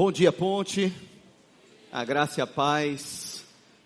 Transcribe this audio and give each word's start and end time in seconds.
Bom 0.00 0.12
dia, 0.12 0.30
Ponte. 0.30 0.92
A 1.90 2.04
graça 2.04 2.38
e 2.38 2.40
a 2.40 2.46
paz 2.46 3.42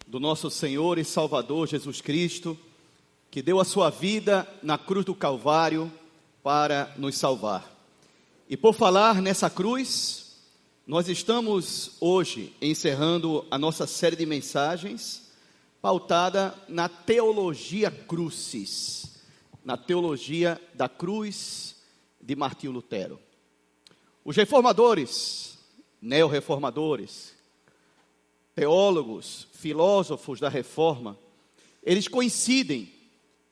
do 0.07 0.21
nosso 0.21 0.50
Senhor 0.50 0.99
e 0.99 1.04
Salvador 1.07 1.67
Jesus 1.67 2.03
Cristo, 2.03 2.54
que 3.31 3.41
deu 3.41 3.58
a 3.58 3.65
sua 3.65 3.88
vida 3.88 4.46
na 4.62 4.77
cruz 4.77 5.06
do 5.06 5.14
Calvário 5.14 5.90
para 6.43 6.93
nos 6.98 7.17
salvar. 7.17 7.67
E 8.46 8.59
por 8.59 8.75
falar 8.75 9.22
nessa 9.22 9.48
cruz, 9.48 10.37
nós 10.87 11.09
estamos 11.09 11.93
hoje 11.98 12.54
encerrando 12.60 13.47
a 13.51 13.56
nossa 13.56 13.87
série 13.87 14.15
de 14.15 14.26
mensagens 14.26 15.33
pautada 15.81 16.55
na 16.69 16.91
teologia 16.91 17.91
crucis, 17.91 19.19
na 19.65 19.79
teologia 19.79 20.60
da 20.74 20.91
cruz 20.91 21.74
de 22.20 22.37
Martinho 22.37 22.73
Lutero. 22.74 23.19
Os 24.23 24.37
reformadores, 24.37 25.52
neo-reformadores, 26.02 27.32
teólogos, 28.55 29.47
filósofos 29.55 30.41
da 30.41 30.48
reforma, 30.48 31.16
eles 31.83 32.09
coincidem 32.09 32.93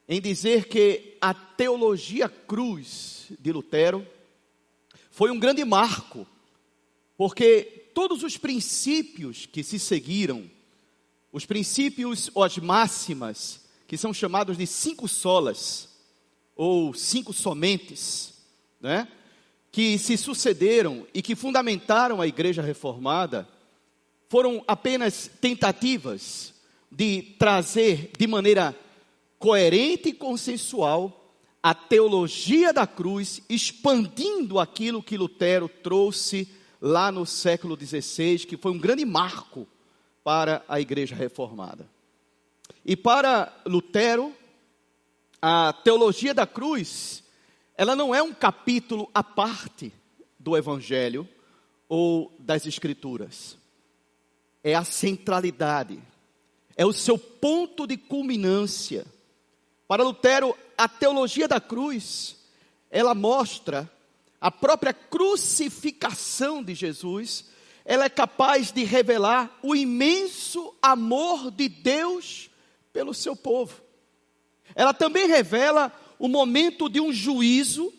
em 0.08 0.20
dizer 0.20 0.66
que 0.66 1.16
a 1.20 1.32
teologia 1.32 2.28
cruz 2.28 3.28
de 3.38 3.52
Lutero 3.52 4.04
foi 5.10 5.30
um 5.30 5.38
grande 5.38 5.64
marco, 5.64 6.26
porque 7.16 7.90
todos 7.94 8.24
os 8.24 8.36
princípios 8.36 9.46
que 9.46 9.62
se 9.62 9.78
seguiram, 9.78 10.50
os 11.32 11.46
princípios 11.46 12.28
ou 12.34 12.42
as 12.42 12.58
máximas, 12.58 13.60
que 13.86 13.96
são 13.96 14.12
chamados 14.12 14.56
de 14.56 14.66
cinco 14.66 15.06
solas, 15.06 15.88
ou 16.56 16.92
cinco 16.92 17.32
somentes, 17.32 18.34
né? 18.80 19.08
Que 19.72 19.98
se 19.98 20.16
sucederam 20.16 21.06
e 21.14 21.22
que 21.22 21.36
fundamentaram 21.36 22.20
a 22.20 22.26
igreja 22.26 22.62
reformada, 22.62 23.48
foram 24.28 24.64
apenas 24.66 25.30
tentativas 25.40 26.54
de 26.90 27.22
trazer 27.38 28.10
de 28.18 28.26
maneira 28.26 28.76
coerente 29.38 30.10
e 30.10 30.12
consensual 30.12 31.34
a 31.62 31.74
teologia 31.74 32.72
da 32.72 32.86
cruz, 32.86 33.42
expandindo 33.48 34.58
aquilo 34.58 35.02
que 35.02 35.16
Lutero 35.16 35.68
trouxe 35.68 36.48
lá 36.80 37.12
no 37.12 37.26
século 37.26 37.76
XVI, 37.78 38.38
que 38.46 38.56
foi 38.56 38.72
um 38.72 38.78
grande 38.78 39.04
marco 39.04 39.68
para 40.24 40.64
a 40.68 40.80
igreja 40.80 41.14
reformada. 41.14 41.88
E 42.84 42.96
para 42.96 43.54
Lutero, 43.66 44.34
a 45.40 45.72
teologia 45.72 46.32
da 46.32 46.46
cruz, 46.46 47.22
ela 47.80 47.96
não 47.96 48.14
é 48.14 48.22
um 48.22 48.34
capítulo 48.34 49.10
à 49.14 49.24
parte 49.24 49.90
do 50.38 50.54
evangelho 50.54 51.26
ou 51.88 52.30
das 52.38 52.66
escrituras. 52.66 53.56
É 54.62 54.74
a 54.74 54.84
centralidade, 54.84 55.98
é 56.76 56.84
o 56.84 56.92
seu 56.92 57.16
ponto 57.16 57.86
de 57.86 57.96
culminância. 57.96 59.06
Para 59.88 60.02
Lutero, 60.04 60.54
a 60.76 60.86
teologia 60.88 61.48
da 61.48 61.58
cruz, 61.58 62.36
ela 62.90 63.14
mostra 63.14 63.90
a 64.38 64.50
própria 64.50 64.92
crucificação 64.92 66.62
de 66.62 66.74
Jesus, 66.74 67.46
ela 67.82 68.04
é 68.04 68.10
capaz 68.10 68.70
de 68.72 68.84
revelar 68.84 69.58
o 69.62 69.74
imenso 69.74 70.74
amor 70.82 71.50
de 71.50 71.66
Deus 71.66 72.50
pelo 72.92 73.14
seu 73.14 73.34
povo. 73.34 73.80
Ela 74.74 74.92
também 74.92 75.26
revela 75.26 75.90
o 76.20 76.28
momento 76.28 76.86
de 76.90 77.00
um 77.00 77.10
juízo 77.10 77.90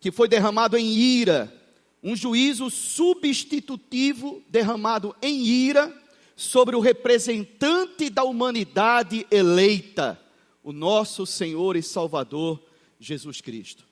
que 0.00 0.10
foi 0.10 0.26
derramado 0.26 0.76
em 0.76 0.84
ira, 0.94 1.54
um 2.02 2.16
juízo 2.16 2.68
substitutivo 2.68 4.42
derramado 4.48 5.14
em 5.22 5.46
ira 5.46 5.96
sobre 6.34 6.74
o 6.74 6.80
representante 6.80 8.10
da 8.10 8.24
humanidade 8.24 9.24
eleita 9.30 10.20
o 10.60 10.72
nosso 10.72 11.24
Senhor 11.24 11.76
e 11.76 11.82
Salvador 11.84 12.60
Jesus 12.98 13.40
Cristo. 13.40 13.86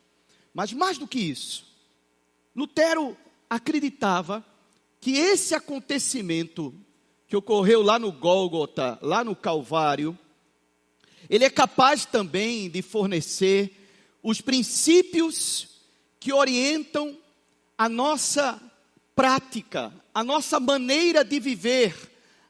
Mas 0.53 0.73
mais 0.73 0.99
do 0.99 1.07
que 1.07 1.21
isso, 1.21 1.65
Lutero 2.57 3.17
acreditava 3.49 4.45
que 5.01 5.13
esse 5.13 5.55
acontecimento 5.55 6.75
que 7.29 7.37
ocorreu 7.37 7.83
lá 7.83 8.01
no 8.01 8.11
Gólgota, 8.11 8.99
lá 9.01 9.23
no 9.23 9.37
Calvário, 9.37 10.19
ele 11.29 11.45
é 11.45 11.51
capaz 11.51 12.05
também 12.05 12.69
de 12.69 12.83
fornecer 12.83 13.71
os 14.23 14.41
princípios 14.41 15.69
que 16.19 16.33
orientam 16.33 17.17
a 17.77 17.89
nossa 17.89 18.61
prática, 19.15 19.93
a 20.15 20.25
nossa 20.25 20.59
maneira 20.59 21.25
de 21.25 21.39
viver, 21.39 21.95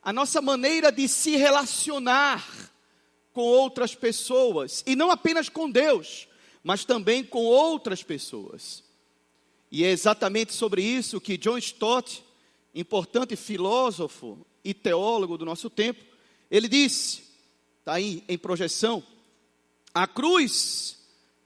a 0.03 0.12
nossa 0.12 0.41
maneira 0.41 0.93
de 0.93 1.09
se 1.09 1.37
relacionar 1.37 2.73
com 3.33 3.43
outras 3.43 3.95
pessoas, 3.95 4.85
e 4.87 4.95
não 4.95 5.11
apenas 5.11 5.49
com 5.49 5.69
Deus, 5.69 6.29
mas 6.62 6.85
também 6.85 7.25
com 7.25 7.43
outras 7.43 8.03
pessoas. 8.03 8.85
E 9.71 9.85
é 9.85 9.91
exatamente 9.91 10.55
sobre 10.55 10.83
isso 10.83 11.21
que 11.21 11.37
John 11.37 11.59
Stott, 11.59 12.23
importante 12.73 13.35
filósofo 13.35 14.39
e 14.65 14.73
teólogo 14.73 15.37
do 15.37 15.45
nosso 15.45 15.69
tempo, 15.69 16.05
ele 16.49 16.69
disse, 16.69 17.25
está 17.84 17.93
aí 17.93 18.25
em 18.27 18.39
projeção, 18.39 19.05
a 19.93 20.06
cruz 20.06 20.99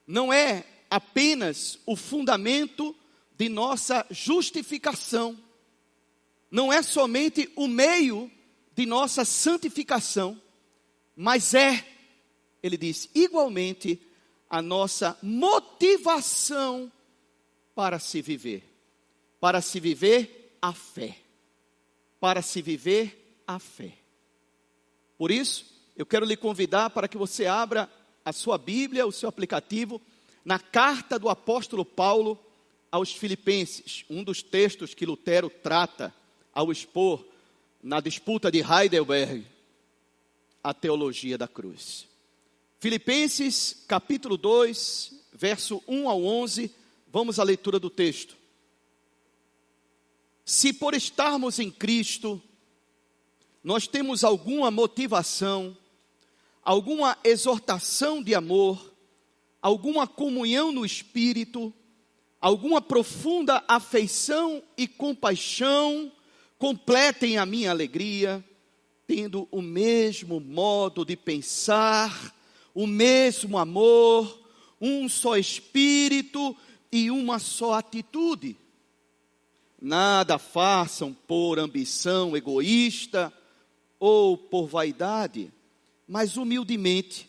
não 0.07 0.33
é 0.33 0.65
apenas 0.89 1.81
o 1.85 1.97
fundamento 1.97 2.95
de 3.37 3.49
nossa 3.49 4.07
justificação, 4.09 5.37
não 6.49 6.73
é 6.73 6.81
somente 6.81 7.51
o 7.57 7.67
meio 7.67 8.31
de 8.73 8.87
nossa 8.87 9.25
santificação, 9.25 10.41
mas 11.17 11.55
é, 11.55 11.85
ele 12.63 12.77
diz, 12.77 13.11
igualmente 13.17 14.01
a 14.49 14.63
nossa 14.63 15.19
motivação 15.21 16.91
para 17.75 17.99
se 17.99 18.23
viver. 18.23 18.63
Para 19.41 19.61
se 19.61 19.81
viver 19.81 20.57
a 20.63 20.73
fé. 20.73 21.19
Para 22.21 22.43
se 22.43 22.63
viver 22.63 23.43
a 23.45 23.59
fé. 23.59 23.99
Por 25.17 25.33
isso, 25.33 25.78
eu 25.99 26.07
quero 26.07 26.25
lhe 26.25 26.37
convidar 26.37 26.91
para 26.91 27.09
que 27.09 27.19
você 27.19 27.47
abra 27.47 27.91
a 28.25 28.33
sua 28.33 28.57
Bíblia, 28.57 29.05
o 29.05 29.11
seu 29.11 29.29
aplicativo, 29.29 30.01
na 30.45 30.57
carta 30.57 31.19
do 31.19 31.29
apóstolo 31.29 31.85
Paulo 31.85 32.39
aos 32.89 33.13
Filipenses, 33.13 34.05
um 34.09 34.23
dos 34.23 34.41
textos 34.41 34.95
que 34.95 35.05
Lutero 35.05 35.51
trata 35.51 36.15
ao 36.55 36.71
expor 36.71 37.27
na 37.83 38.01
disputa 38.01 38.49
de 38.49 38.61
Heidelberg 38.61 39.45
a 40.63 40.73
teologia 40.73 41.37
da 41.37 41.49
cruz. 41.49 42.07
Filipenses 42.79 43.85
capítulo 43.89 44.37
2, 44.37 45.13
verso 45.33 45.83
1 45.89 46.09
ao 46.09 46.25
11, 46.25 46.73
vamos 47.09 47.41
à 47.41 47.43
leitura 47.43 47.81
do 47.81 47.91
texto. 47.91 48.37
Se 50.45 50.73
por 50.73 50.95
estarmos 50.95 51.59
em 51.59 51.73
Cristo, 51.73 52.41
nós 53.65 53.89
temos 53.89 54.23
alguma 54.23 54.71
motivação, 54.71 55.77
alguma 56.69 57.17
exortação 57.25 58.23
de 58.23 58.35
amor, 58.35 58.95
alguma 59.63 60.07
comunhão 60.07 60.71
no 60.71 60.85
espírito, 60.85 61.73
alguma 62.39 62.79
profunda 62.79 63.65
afeição 63.67 64.63
e 64.77 64.87
compaixão, 64.87 66.13
completem 66.59 67.39
a 67.39 67.47
minha 67.47 67.71
alegria 67.71 68.45
tendo 69.07 69.49
o 69.51 69.63
mesmo 69.63 70.41
modo 70.41 71.07
de 71.07 71.17
pensar, 71.17 72.37
o 72.75 72.87
mesmo 72.87 73.57
amor, 73.57 74.39
um 74.79 75.09
só 75.09 75.39
espírito 75.39 76.55
e 76.93 77.11
uma 77.11 77.39
só 77.39 77.73
atitude. 77.73 78.55
Nada 79.81 80.39
façam 80.39 81.17
por 81.27 81.59
ambição 81.59 82.37
egoísta 82.37 83.33
ou 83.99 84.37
por 84.37 84.67
vaidade, 84.67 85.51
mas 86.09 86.39
humildemente 86.39 87.29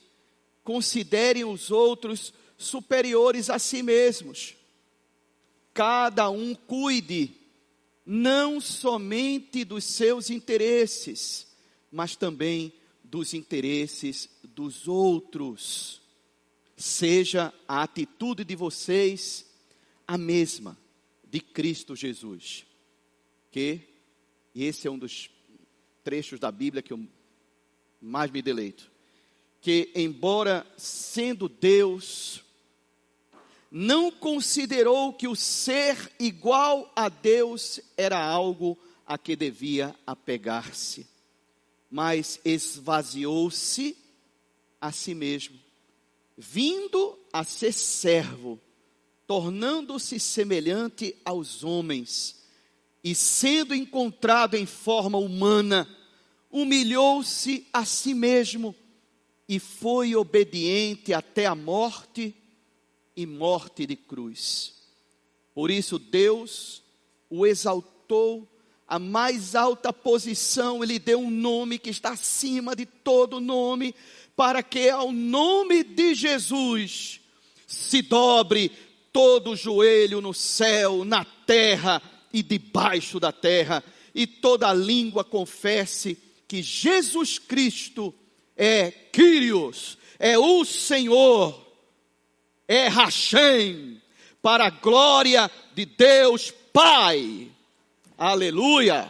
considerem 0.63 1.43
os 1.43 1.69
outros 1.69 2.33
superiores 2.57 3.49
a 3.49 3.59
si 3.59 3.83
mesmos. 3.83 4.55
Cada 5.73 6.29
um 6.29 6.55
cuide 6.55 7.35
não 8.05 8.61
somente 8.61 9.63
dos 9.65 9.83
seus 9.83 10.29
interesses, 10.29 11.47
mas 11.91 12.15
também 12.15 12.73
dos 13.03 13.33
interesses 13.33 14.29
dos 14.43 14.87
outros. 14.87 16.01
Seja 16.77 17.53
a 17.67 17.83
atitude 17.83 18.45
de 18.45 18.55
vocês 18.55 19.45
a 20.07 20.17
mesma 20.17 20.77
de 21.29 21.39
Cristo 21.39 21.95
Jesus. 21.95 22.65
Que, 23.51 23.81
e 24.55 24.63
esse 24.63 24.87
é 24.87 24.91
um 24.91 24.97
dos 24.97 25.29
trechos 26.03 26.39
da 26.39 26.51
Bíblia 26.51 26.81
que 26.81 26.93
eu 26.93 27.07
mais 28.01 28.31
me 28.31 28.41
deleito, 28.41 28.89
que 29.61 29.91
embora 29.95 30.65
sendo 30.77 31.49
Deus, 31.49 32.43
não 33.71 34.11
considerou 34.11 35.13
que 35.13 35.27
o 35.27 35.35
ser 35.35 36.11
igual 36.19 36.91
a 36.95 37.09
Deus 37.09 37.79
era 37.97 38.19
algo 38.19 38.77
a 39.05 39.17
que 39.17 39.35
devia 39.35 39.95
apegar-se, 40.05 41.07
mas 41.89 42.39
esvaziou-se 42.45 43.97
a 44.79 44.91
si 44.91 45.13
mesmo, 45.13 45.59
vindo 46.37 47.17
a 47.33 47.43
ser 47.43 47.73
servo, 47.73 48.59
tornando-se 49.27 50.19
semelhante 50.19 51.15
aos 51.25 51.63
homens, 51.63 52.39
e 53.03 53.13
sendo 53.13 53.75
encontrado 53.75 54.55
em 54.55 54.65
forma 54.65 55.17
humana, 55.17 55.87
humilhou-se 56.51 57.67
a 57.71 57.85
si 57.85 58.13
mesmo 58.13 58.75
e 59.47 59.59
foi 59.59 60.15
obediente 60.15 61.13
até 61.13 61.45
a 61.45 61.55
morte 61.55 62.35
e 63.15 63.25
morte 63.25 63.85
de 63.85 63.95
cruz. 63.95 64.73
Por 65.53 65.69
isso 65.69 65.99
Deus 65.99 66.83
o 67.29 67.45
exaltou 67.45 68.47
a 68.87 68.97
mais 68.97 69.53
alta 69.53 69.93
posição, 69.93 70.83
ele 70.83 70.97
deu 70.97 71.19
um 71.19 71.29
nome 71.29 71.77
que 71.77 71.91
está 71.91 72.11
acima 72.11 72.75
de 72.75 72.87
todo 72.87 73.39
nome, 73.39 73.93
para 74.35 74.63
que 74.63 74.89
ao 74.89 75.11
nome 75.11 75.83
de 75.83 76.15
Jesus 76.15 77.21
se 77.67 78.01
dobre 78.01 78.71
todo 79.13 79.55
joelho 79.55 80.21
no 80.21 80.33
céu, 80.33 81.05
na 81.05 81.23
terra 81.23 82.01
e 82.33 82.41
debaixo 82.41 83.19
da 83.19 83.31
terra, 83.31 83.83
e 84.15 84.25
toda 84.25 84.73
língua 84.73 85.23
confesse 85.23 86.17
que 86.49 86.63
Jesus 86.63 87.37
Cristo 87.37 88.13
é 88.57 88.89
Quírios, 88.89 89.99
é 90.17 90.35
o 90.35 90.65
Senhor, 90.65 91.63
é 92.67 92.87
Hashem, 92.87 94.01
para 94.41 94.65
a 94.65 94.69
glória 94.71 95.49
de 95.75 95.85
Deus 95.85 96.51
Pai. 96.73 97.51
Aleluia. 98.17 99.07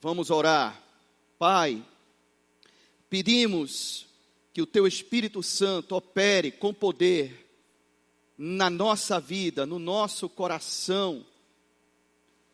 Vamos 0.00 0.30
orar. 0.30 0.80
Pai, 1.36 1.84
pedimos 3.10 4.06
que 4.52 4.62
o 4.62 4.66
teu 4.66 4.86
Espírito 4.86 5.42
Santo 5.42 5.96
opere 5.96 6.52
com 6.52 6.72
poder 6.72 7.44
na 8.38 8.70
nossa 8.70 9.18
vida, 9.18 9.66
no 9.66 9.80
nosso 9.80 10.28
coração. 10.28 11.26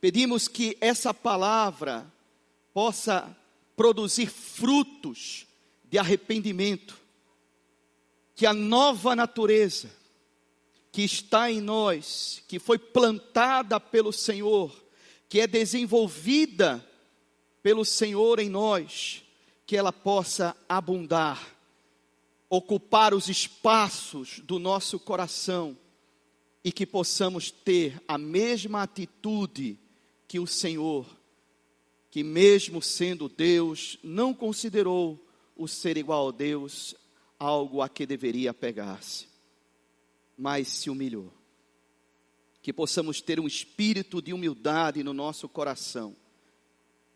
Pedimos 0.01 0.49
que 0.49 0.79
essa 0.81 1.13
palavra 1.13 2.11
possa 2.73 3.37
produzir 3.81 4.27
frutos 4.27 5.47
de 5.85 5.97
arrependimento, 5.97 7.01
que 8.35 8.45
a 8.45 8.53
nova 8.53 9.17
natureza 9.17 9.91
que 10.93 11.01
está 11.01 11.51
em 11.51 11.63
nós, 11.63 12.43
que 12.47 12.59
foi 12.59 12.79
plantada 12.79 13.81
pelo 13.81 14.13
Senhor, 14.13 14.71
que 15.31 15.41
é 15.41 15.47
desenvolvida 15.47 16.87
pelo 17.63 17.83
Senhor 17.83 18.39
em 18.39 18.51
nós, 18.51 19.23
que 19.65 19.79
ela 19.79 19.95
possa 19.95 20.55
abundar, 20.69 21.57
ocupar 22.51 23.15
os 23.15 23.31
espaços 23.31 24.41
do 24.41 24.59
nosso 24.59 25.01
coração 25.01 25.75
e 26.63 26.71
que 26.71 26.85
possamos 26.85 27.51
ter 27.51 27.99
a 28.07 28.19
mesma 28.19 28.83
atitude 28.83 29.79
que 30.29 30.39
o 30.39 30.47
Senhor, 30.47 31.07
que 32.11 32.23
mesmo 32.25 32.83
sendo 32.83 33.29
Deus, 33.29 33.99
não 34.03 34.35
considerou 34.35 35.19
o 35.57 35.69
ser 35.69 35.97
igual 35.97 36.29
a 36.29 36.33
Deus 36.33 36.95
algo 37.39 37.83
a 37.83 37.89
que 37.89 38.05
deveria 38.07 38.53
pegar-se, 38.53 39.27
mas 40.37 40.69
se 40.69 40.91
humilhou 40.91 41.33
que 42.63 42.73
possamos 42.73 43.21
ter 43.21 43.41
um 43.41 43.47
espírito 43.47 44.21
de 44.21 44.33
humildade 44.33 45.03
no 45.03 45.13
nosso 45.13 45.49
coração 45.49 46.15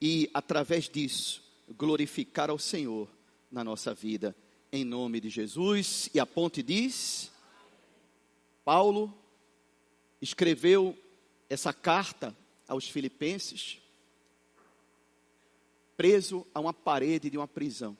e, 0.00 0.31
através 0.32 0.88
disso, 0.88 1.43
glorificar 1.76 2.50
ao 2.50 2.58
Senhor 2.58 3.08
na 3.50 3.62
nossa 3.62 3.94
vida, 3.94 4.35
em 4.73 4.85
nome 4.85 5.20
de 5.20 5.29
Jesus. 5.29 6.08
E 6.14 6.20
a 6.20 6.26
ponte 6.26 6.62
diz: 6.62 7.31
Paulo 8.64 9.12
escreveu 10.20 10.99
essa 11.49 11.73
carta 11.73 12.35
aos 12.67 12.88
Filipenses, 12.88 13.79
preso 15.96 16.46
a 16.55 16.61
uma 16.61 16.73
parede 16.73 17.31
de 17.31 17.38
uma 17.38 17.49
prisão, 17.49 17.96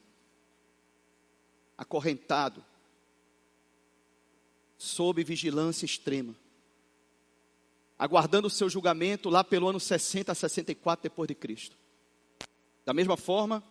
acorrentado, 1.77 2.65
sob 4.77 5.23
vigilância 5.25 5.85
extrema. 5.85 6.35
Aguardando 7.99 8.49
o 8.49 8.51
seu 8.51 8.69
julgamento 8.69 9.31
lá 9.31 9.45
pelo 9.45 9.69
ano 9.69 9.79
60 9.79 10.33
a 10.33 10.35
64 10.35 11.03
depois 11.05 11.29
de 11.29 11.35
Cristo. 11.35 11.77
Da 12.85 12.93
mesma 12.93 13.17
forma, 13.17 13.63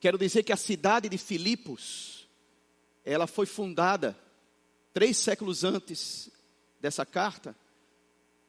quero 0.00 0.18
dizer 0.18 0.42
que 0.42 0.52
a 0.52 0.56
cidade 0.56 1.08
de 1.08 1.18
Filipos, 1.18 2.26
ela 3.04 3.26
foi 3.26 3.46
fundada 3.46 4.18
três 4.92 5.16
séculos 5.18 5.62
antes 5.62 6.30
dessa 6.80 7.04
carta 7.04 7.54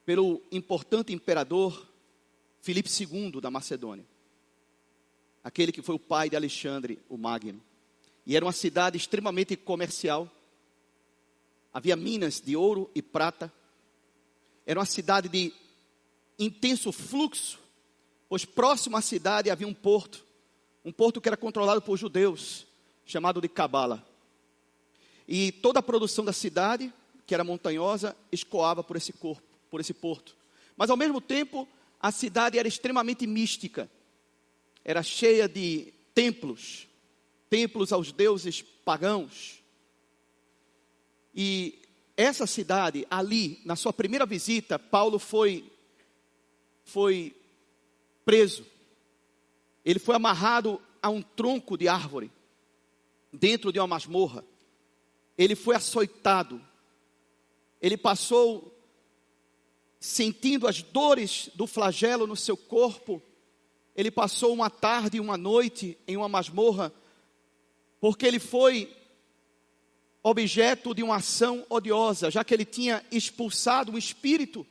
pelo 0.05 0.41
importante 0.51 1.13
imperador 1.13 1.85
Filipe 2.61 2.89
II 2.89 3.41
da 3.41 3.51
Macedônia, 3.51 4.05
aquele 5.47 5.71
que 5.71 5.81
foi 5.81 5.95
o 5.95 5.99
pai 5.99 6.29
de 6.29 6.35
Alexandre 6.35 6.99
o 7.07 7.17
Magno. 7.17 7.61
E 8.25 8.35
era 8.35 8.43
uma 8.43 8.51
cidade 8.51 8.97
extremamente 8.97 9.55
comercial. 9.55 10.29
Havia 11.73 11.95
minas 11.95 12.41
de 12.41 12.53
ouro 12.53 12.91
e 12.93 13.01
prata, 13.01 13.51
era 14.65 14.77
uma 14.77 14.85
cidade 14.85 15.29
de 15.29 15.53
intenso 16.37 16.91
fluxo, 16.91 17.59
pois 18.27 18.43
próximo 18.43 18.97
à 18.97 19.01
cidade 19.01 19.49
havia 19.49 19.65
um 19.65 19.73
porto, 19.73 20.25
um 20.83 20.91
porto 20.91 21.21
que 21.21 21.29
era 21.29 21.37
controlado 21.37 21.81
por 21.81 21.95
judeus, 21.95 22.67
chamado 23.05 23.39
de 23.39 23.47
Cabala. 23.47 24.05
E 25.25 25.53
toda 25.53 25.79
a 25.79 25.83
produção 25.83 26.25
da 26.25 26.33
cidade, 26.33 26.93
que 27.25 27.33
era 27.33 27.45
montanhosa, 27.45 28.17
escoava 28.33 28.83
por 28.83 28.97
esse 28.97 29.13
corpo, 29.13 29.47
por 29.69 29.79
esse 29.79 29.93
porto. 29.93 30.35
Mas 30.75 30.89
ao 30.89 30.97
mesmo 30.97 31.21
tempo, 31.21 31.65
a 32.01 32.11
cidade 32.11 32.59
era 32.59 32.67
extremamente 32.67 33.25
mística. 33.25 33.89
Era 34.87 35.03
cheia 35.03 35.49
de 35.49 35.93
templos, 36.15 36.87
templos 37.49 37.91
aos 37.91 38.13
deuses 38.13 38.61
pagãos. 38.61 39.61
E 41.35 41.77
essa 42.15 42.47
cidade, 42.47 43.05
ali, 43.09 43.59
na 43.65 43.75
sua 43.75 43.91
primeira 43.91 44.25
visita, 44.25 44.79
Paulo 44.79 45.19
foi, 45.19 45.69
foi 46.85 47.35
preso. 48.23 48.65
Ele 49.83 49.99
foi 49.99 50.15
amarrado 50.15 50.81
a 51.01 51.09
um 51.09 51.21
tronco 51.21 51.77
de 51.77 51.89
árvore, 51.89 52.31
dentro 53.31 53.73
de 53.73 53.79
uma 53.79 53.87
masmorra. 53.87 54.41
Ele 55.37 55.53
foi 55.53 55.75
açoitado. 55.75 56.65
Ele 57.81 57.97
passou 57.97 58.73
sentindo 59.99 60.65
as 60.65 60.81
dores 60.81 61.49
do 61.55 61.67
flagelo 61.67 62.25
no 62.25 62.37
seu 62.37 62.55
corpo. 62.55 63.21
Ele 63.97 64.11
passou 64.11 64.53
uma 64.53 64.69
tarde 64.69 65.17
e 65.17 65.19
uma 65.19 65.35
noite 65.35 65.97
em 66.07 66.15
uma 66.15 66.29
masmorra, 66.29 66.93
porque 67.99 68.27
ele 68.27 68.37
foi 68.37 68.95
objeto 70.21 70.93
de 70.93 71.01
uma 71.01 71.15
ação 71.15 71.65
odiosa, 71.67 72.29
já 72.29 72.43
que 72.43 72.53
ele 72.53 72.63
tinha 72.63 73.03
expulsado 73.11 73.91
um 73.91 73.97
espírito 73.97 74.67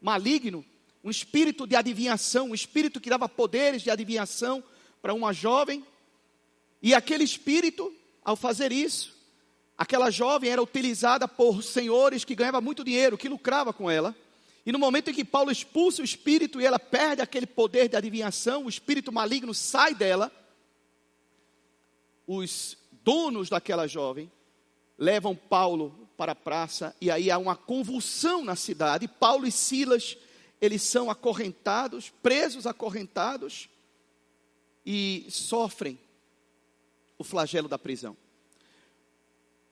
maligno, 0.00 0.64
um 1.02 1.10
espírito 1.10 1.66
de 1.66 1.74
adivinhação, 1.74 2.50
um 2.50 2.54
espírito 2.54 3.00
que 3.00 3.10
dava 3.10 3.28
poderes 3.28 3.82
de 3.82 3.90
adivinhação 3.90 4.62
para 5.02 5.12
uma 5.12 5.32
jovem. 5.32 5.84
E 6.80 6.94
aquele 6.94 7.24
espírito, 7.24 7.92
ao 8.24 8.36
fazer 8.36 8.70
isso, 8.70 9.16
aquela 9.76 10.08
jovem 10.08 10.50
era 10.50 10.62
utilizada 10.62 11.26
por 11.26 11.64
senhores 11.64 12.24
que 12.24 12.36
ganhavam 12.36 12.62
muito 12.62 12.84
dinheiro, 12.84 13.18
que 13.18 13.28
lucrava 13.28 13.72
com 13.72 13.90
ela. 13.90 14.14
E 14.68 14.72
no 14.72 14.78
momento 14.78 15.08
em 15.08 15.14
que 15.14 15.24
Paulo 15.24 15.50
expulsa 15.50 16.02
o 16.02 16.04
espírito 16.04 16.60
e 16.60 16.66
ela 16.66 16.78
perde 16.78 17.22
aquele 17.22 17.46
poder 17.46 17.88
de 17.88 17.96
adivinhação, 17.96 18.66
o 18.66 18.68
espírito 18.68 19.10
maligno 19.10 19.54
sai 19.54 19.94
dela, 19.94 20.30
os 22.26 22.76
donos 23.02 23.48
daquela 23.48 23.86
jovem 23.86 24.30
levam 24.98 25.34
Paulo 25.34 26.10
para 26.18 26.32
a 26.32 26.34
praça 26.34 26.94
e 27.00 27.10
aí 27.10 27.30
há 27.30 27.38
uma 27.38 27.56
convulsão 27.56 28.44
na 28.44 28.54
cidade. 28.54 29.08
Paulo 29.08 29.46
e 29.46 29.50
Silas, 29.50 30.18
eles 30.60 30.82
são 30.82 31.10
acorrentados, 31.10 32.10
presos 32.22 32.66
acorrentados 32.66 33.70
e 34.84 35.24
sofrem 35.30 35.98
o 37.16 37.24
flagelo 37.24 37.68
da 37.68 37.78
prisão. 37.78 38.14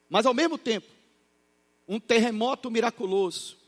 Mas 0.09 0.25
ao 0.25 0.33
mesmo 0.33 0.57
tempo, 0.57 0.87
um 1.87 2.01
terremoto 2.01 2.71
miraculoso, 2.71 3.66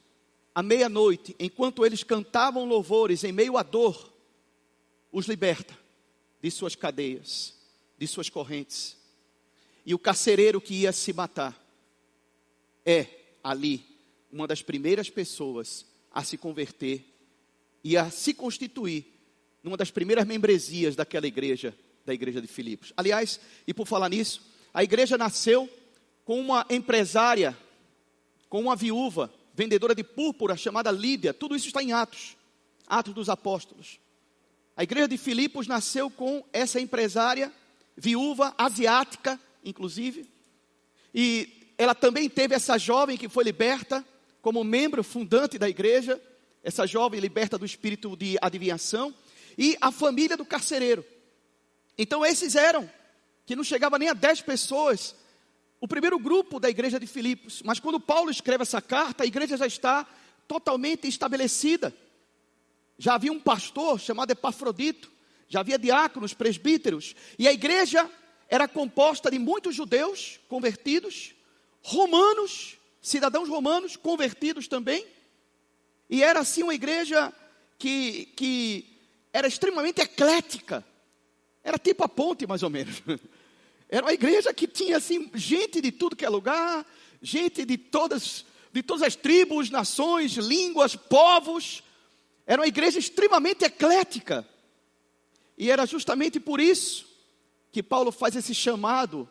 à 0.58 0.62
meia-noite, 0.62 1.36
enquanto 1.38 1.86
eles 1.86 2.02
cantavam 2.02 2.64
louvores 2.64 3.22
em 3.22 3.30
meio 3.30 3.56
à 3.56 3.62
dor, 3.62 4.12
os 5.12 5.26
liberta 5.26 5.78
de 6.42 6.50
suas 6.50 6.74
cadeias, 6.74 7.54
de 7.96 8.08
suas 8.08 8.28
correntes 8.28 8.96
e 9.86 9.94
o 9.94 10.00
carcereiro 10.00 10.60
que 10.60 10.74
ia 10.74 10.90
se 10.90 11.12
matar 11.12 11.56
é 12.84 13.06
ali 13.40 13.86
uma 14.32 14.48
das 14.48 14.60
primeiras 14.60 15.08
pessoas 15.08 15.86
a 16.10 16.24
se 16.24 16.36
converter 16.36 17.04
e 17.84 17.96
a 17.96 18.10
se 18.10 18.34
constituir 18.34 19.06
numa 19.62 19.76
das 19.76 19.92
primeiras 19.92 20.26
membresias 20.26 20.96
daquela 20.96 21.28
igreja, 21.28 21.72
da 22.04 22.12
igreja 22.12 22.42
de 22.42 22.48
Filipos. 22.48 22.92
Aliás, 22.96 23.38
e 23.64 23.72
por 23.72 23.86
falar 23.86 24.08
nisso, 24.08 24.42
a 24.74 24.82
igreja 24.82 25.16
nasceu 25.16 25.70
com 26.24 26.40
uma 26.40 26.66
empresária, 26.68 27.56
com 28.48 28.60
uma 28.60 28.74
viúva, 28.74 29.32
vendedora 29.58 29.92
de 29.92 30.04
púrpura 30.04 30.56
chamada 30.56 30.88
Lídia. 30.92 31.34
Tudo 31.34 31.56
isso 31.56 31.66
está 31.66 31.82
em 31.82 31.92
Atos, 31.92 32.36
Atos 32.86 33.12
dos 33.12 33.28
Apóstolos. 33.28 33.98
A 34.76 34.84
igreja 34.84 35.08
de 35.08 35.18
Filipos 35.18 35.66
nasceu 35.66 36.08
com 36.08 36.44
essa 36.52 36.80
empresária, 36.80 37.52
viúva, 37.96 38.54
asiática, 38.56 39.38
inclusive, 39.64 40.30
e 41.12 41.72
ela 41.76 41.92
também 41.92 42.28
teve 42.28 42.54
essa 42.54 42.78
jovem 42.78 43.16
que 43.16 43.28
foi 43.28 43.42
liberta 43.42 44.06
como 44.40 44.62
membro 44.62 45.02
fundante 45.02 45.58
da 45.58 45.68
igreja, 45.68 46.22
essa 46.62 46.86
jovem 46.86 47.18
liberta 47.18 47.58
do 47.58 47.66
espírito 47.66 48.16
de 48.16 48.38
adivinhação, 48.40 49.12
e 49.58 49.76
a 49.80 49.90
família 49.90 50.36
do 50.36 50.44
carcereiro. 50.44 51.04
Então 51.98 52.24
esses 52.24 52.54
eram, 52.54 52.88
que 53.44 53.56
não 53.56 53.64
chegava 53.64 53.98
nem 53.98 54.08
a 54.08 54.14
10 54.14 54.42
pessoas, 54.42 55.16
o 55.80 55.88
primeiro 55.88 56.18
grupo 56.18 56.58
da 56.58 56.68
igreja 56.68 56.98
de 56.98 57.06
Filipos. 57.06 57.62
Mas 57.64 57.78
quando 57.80 58.00
Paulo 58.00 58.30
escreve 58.30 58.62
essa 58.62 58.80
carta, 58.80 59.24
a 59.24 59.26
igreja 59.26 59.56
já 59.56 59.66
está 59.66 60.06
totalmente 60.46 61.06
estabelecida. 61.06 61.94
Já 62.98 63.14
havia 63.14 63.32
um 63.32 63.40
pastor 63.40 64.00
chamado 64.00 64.30
Epafrodito, 64.30 65.10
já 65.48 65.60
havia 65.60 65.78
diáconos, 65.78 66.34
presbíteros, 66.34 67.14
e 67.38 67.46
a 67.46 67.52
igreja 67.52 68.10
era 68.48 68.66
composta 68.66 69.30
de 69.30 69.38
muitos 69.38 69.74
judeus 69.74 70.40
convertidos, 70.48 71.34
romanos, 71.80 72.76
cidadãos 73.00 73.48
romanos 73.48 73.96
convertidos 73.96 74.66
também, 74.66 75.06
e 76.10 76.22
era 76.22 76.40
assim 76.40 76.62
uma 76.62 76.74
igreja 76.74 77.32
que, 77.78 78.26
que 78.36 78.98
era 79.32 79.46
extremamente 79.46 80.00
eclética. 80.00 80.84
Era 81.62 81.78
tipo 81.78 82.02
a 82.02 82.08
ponte, 82.08 82.46
mais 82.46 82.62
ou 82.62 82.70
menos. 82.70 83.02
Era 83.88 84.04
uma 84.04 84.12
igreja 84.12 84.52
que 84.52 84.66
tinha 84.66 84.96
assim 84.96 85.30
gente 85.34 85.80
de 85.80 85.90
tudo 85.90 86.16
que 86.16 86.24
é 86.24 86.28
lugar, 86.28 86.86
gente 87.22 87.64
de 87.64 87.78
todas 87.78 88.44
de 88.72 88.82
todas 88.82 89.02
as 89.02 89.16
tribos, 89.16 89.70
nações, 89.70 90.32
línguas, 90.32 90.94
povos. 90.94 91.82
Era 92.46 92.60
uma 92.60 92.68
igreja 92.68 92.98
extremamente 92.98 93.64
eclética. 93.64 94.46
E 95.56 95.70
era 95.70 95.86
justamente 95.86 96.38
por 96.38 96.60
isso 96.60 97.06
que 97.72 97.82
Paulo 97.82 98.12
faz 98.12 98.36
esse 98.36 98.54
chamado 98.54 99.28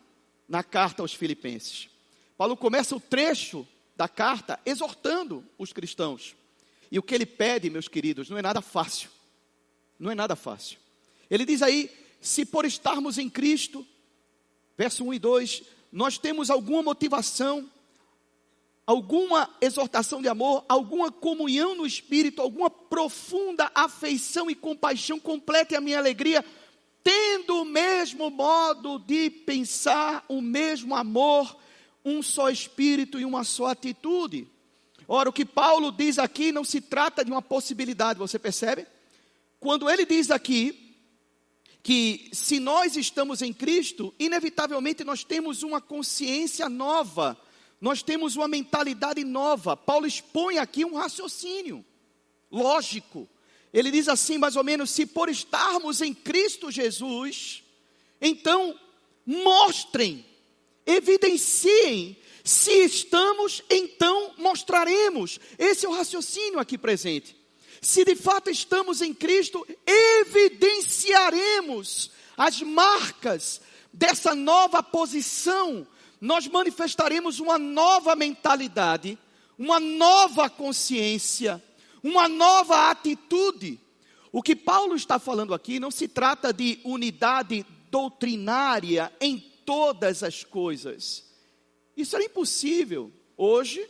na 0.48 0.64
carta 0.64 1.02
aos 1.02 1.14
Filipenses. 1.14 1.90
Paulo 2.38 2.58
começa 2.58 2.96
o 2.96 3.00
trecho 3.00 3.68
da 3.96 4.08
carta 4.08 4.60
exortando 4.66 5.44
os 5.58 5.74
cristãos. 5.74 6.36
E 6.92 7.00
o 7.00 7.04
que 7.04 7.16
ele 7.16 7.26
pede, 7.26 7.70
meus 7.70 7.88
queridos, 7.88 8.30
não 8.30 8.38
é 8.38 8.42
nada 8.42 8.62
fácil. 8.62 9.10
Não 10.00 10.12
é 10.12 10.16
nada 10.16 10.36
fácil. 10.36 10.78
Ele 11.30 11.46
diz 11.46 11.62
aí: 11.62 11.90
se 12.22 12.46
por 12.46 12.66
estarmos 12.66 13.18
em 13.18 13.30
Cristo, 13.30 13.86
verso 14.78 15.04
1 15.04 15.14
e 15.16 15.20
2, 15.20 15.64
nós 15.92 16.18
temos 16.18 16.50
alguma 16.50 16.84
motivação, 16.84 17.70
alguma 18.86 19.50
exortação 19.60 20.22
de 20.22 20.30
amor, 20.30 20.64
alguma 20.70 21.12
comunhão 21.12 21.76
no 21.76 21.86
Espírito, 21.86 22.42
alguma 22.42 22.70
profunda 22.70 23.72
afeição 23.74 24.50
e 24.50 24.56
compaixão, 24.56 25.20
complete 25.20 25.76
a 25.76 25.82
minha 25.82 25.98
alegria, 25.98 26.46
tendo 27.04 27.62
o 27.62 27.66
mesmo 27.66 28.30
modo 28.30 29.00
de 29.00 29.30
pensar, 29.30 30.24
o 30.30 30.42
mesmo 30.42 30.96
amor, 30.96 31.58
um 32.06 32.22
só 32.22 32.50
Espírito 32.50 33.20
e 33.20 33.26
uma 33.26 33.44
só 33.44 33.68
atitude. 33.68 34.48
Ora, 35.08 35.30
o 35.30 35.34
que 35.34 35.46
Paulo 35.46 35.92
diz 35.92 36.20
aqui 36.20 36.52
não 36.52 36.64
se 36.64 36.82
trata 36.82 37.26
de 37.26 37.32
uma 37.32 37.42
possibilidade, 37.42 38.20
você 38.20 38.38
percebe? 38.38 38.86
Quando 39.60 39.90
ele 39.90 40.06
diz 40.06 40.30
aqui 40.30 40.87
que 41.84 42.30
se 42.34 42.60
nós 42.60 42.98
estamos 42.98 43.42
em 43.42 43.54
Cristo, 43.54 44.14
inevitavelmente 44.20 45.04
nós 45.04 45.24
temos 45.24 45.64
uma 45.64 45.80
consciência 45.80 46.68
nova, 46.68 47.38
nós 47.80 48.02
temos 48.02 48.36
uma 48.36 48.48
mentalidade 48.48 49.24
nova. 49.24 49.78
Paulo 49.78 50.06
expõe 50.06 50.58
aqui 50.58 50.84
um 50.84 50.96
raciocínio 50.96 51.86
lógico. 52.52 53.28
Ele 53.74 53.92
diz 53.92 54.08
assim, 54.10 54.38
mais 54.38 54.56
ou 54.56 54.64
menos: 54.64 54.90
se 54.90 55.06
por 55.06 55.30
estarmos 55.30 56.02
em 56.02 56.14
Cristo 56.14 56.72
Jesus, 56.72 57.64
então 58.20 58.78
mostrem, 59.26 60.26
evidenciem. 60.86 62.18
Se 62.44 62.72
estamos, 62.86 63.62
então 63.70 64.34
mostraremos. 64.38 65.38
Esse 65.60 65.86
é 65.86 65.90
o 65.90 65.94
raciocínio 65.94 66.60
aqui 66.60 66.78
presente. 66.78 67.37
Se 67.82 68.04
de 68.04 68.16
fato 68.16 68.50
estamos 68.50 69.02
em 69.02 69.14
Cristo, 69.14 69.66
evidenciaremos 69.86 72.12
as 72.36 72.62
marcas 72.62 73.62
dessa 73.92 74.36
nova 74.36 74.84
posição. 74.84 75.88
Nós 76.20 76.48
manifestaremos 76.48 77.40
uma 77.40 77.58
nova 77.58 78.14
mentalidade, 78.16 79.18
uma 79.58 79.80
nova 79.80 80.50
consciência, 80.50 81.64
uma 82.04 82.28
nova 82.28 82.90
atitude. 82.90 83.80
O 84.32 84.42
que 84.42 84.56
Paulo 84.56 84.96
está 84.96 85.20
falando 85.20 85.54
aqui 85.54 85.80
não 85.80 85.92
se 85.92 86.08
trata 86.08 86.54
de 86.54 86.80
unidade 86.84 87.66
doutrinária 87.90 89.12
em 89.20 89.40
todas 89.66 90.24
as 90.24 90.44
coisas. 90.44 91.26
Isso 91.96 92.16
era 92.16 92.26
impossível 92.26 93.12
hoje 93.36 93.88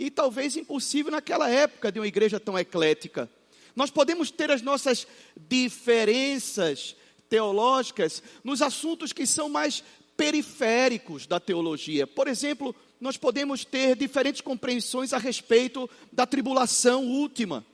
e 0.00 0.10
talvez 0.10 0.56
impossível 0.56 1.12
naquela 1.12 1.50
época 1.50 1.92
de 1.92 2.00
uma 2.00 2.06
igreja 2.06 2.40
tão 2.40 2.58
eclética. 2.58 3.28
Nós 3.76 3.90
podemos 3.90 4.30
ter 4.30 4.50
as 4.50 4.62
nossas 4.62 5.06
diferenças 5.36 6.96
teológicas 7.28 8.22
nos 8.42 8.62
assuntos 8.62 9.12
que 9.12 9.26
são 9.26 9.50
mais 9.50 9.84
periféricos 10.16 11.26
da 11.26 11.38
teologia. 11.38 12.06
Por 12.06 12.28
exemplo, 12.28 12.74
nós 12.98 13.18
podemos 13.18 13.62
ter 13.62 13.94
diferentes 13.94 14.40
compreensões 14.40 15.12
a 15.12 15.18
respeito 15.18 15.88
da 16.10 16.26
tribulação 16.26 17.06
última. 17.06 17.64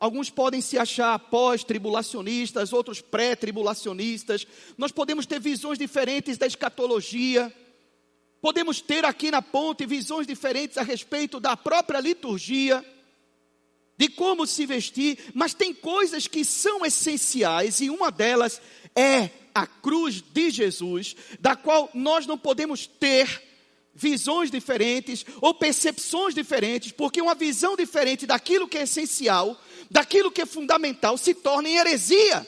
Alguns 0.00 0.28
podem 0.28 0.60
se 0.60 0.76
achar 0.76 1.16
pós-tribulacionistas, 1.18 2.72
outros 2.72 3.00
pré-tribulacionistas. 3.00 4.46
Nós 4.76 4.90
podemos 4.90 5.26
ter 5.26 5.40
visões 5.40 5.78
diferentes 5.78 6.36
da 6.36 6.46
escatologia. 6.46 7.52
Podemos 8.46 8.80
ter 8.80 9.04
aqui 9.04 9.28
na 9.28 9.42
ponte 9.42 9.84
visões 9.84 10.24
diferentes 10.24 10.78
a 10.78 10.82
respeito 10.84 11.40
da 11.40 11.56
própria 11.56 11.98
liturgia, 11.98 12.80
de 13.98 14.08
como 14.08 14.46
se 14.46 14.64
vestir, 14.64 15.18
mas 15.34 15.52
tem 15.52 15.74
coisas 15.74 16.28
que 16.28 16.44
são 16.44 16.86
essenciais 16.86 17.80
e 17.80 17.90
uma 17.90 18.08
delas 18.08 18.62
é 18.94 19.30
a 19.52 19.66
cruz 19.66 20.22
de 20.22 20.48
Jesus, 20.48 21.16
da 21.40 21.56
qual 21.56 21.90
nós 21.92 22.24
não 22.24 22.38
podemos 22.38 22.86
ter 22.86 23.42
visões 23.92 24.48
diferentes 24.48 25.26
ou 25.40 25.52
percepções 25.52 26.32
diferentes, 26.32 26.92
porque 26.92 27.20
uma 27.20 27.34
visão 27.34 27.74
diferente 27.74 28.28
daquilo 28.28 28.68
que 28.68 28.78
é 28.78 28.82
essencial, 28.82 29.60
daquilo 29.90 30.30
que 30.30 30.42
é 30.42 30.46
fundamental, 30.46 31.18
se 31.18 31.34
torna 31.34 31.68
em 31.68 31.78
heresia 31.78 32.46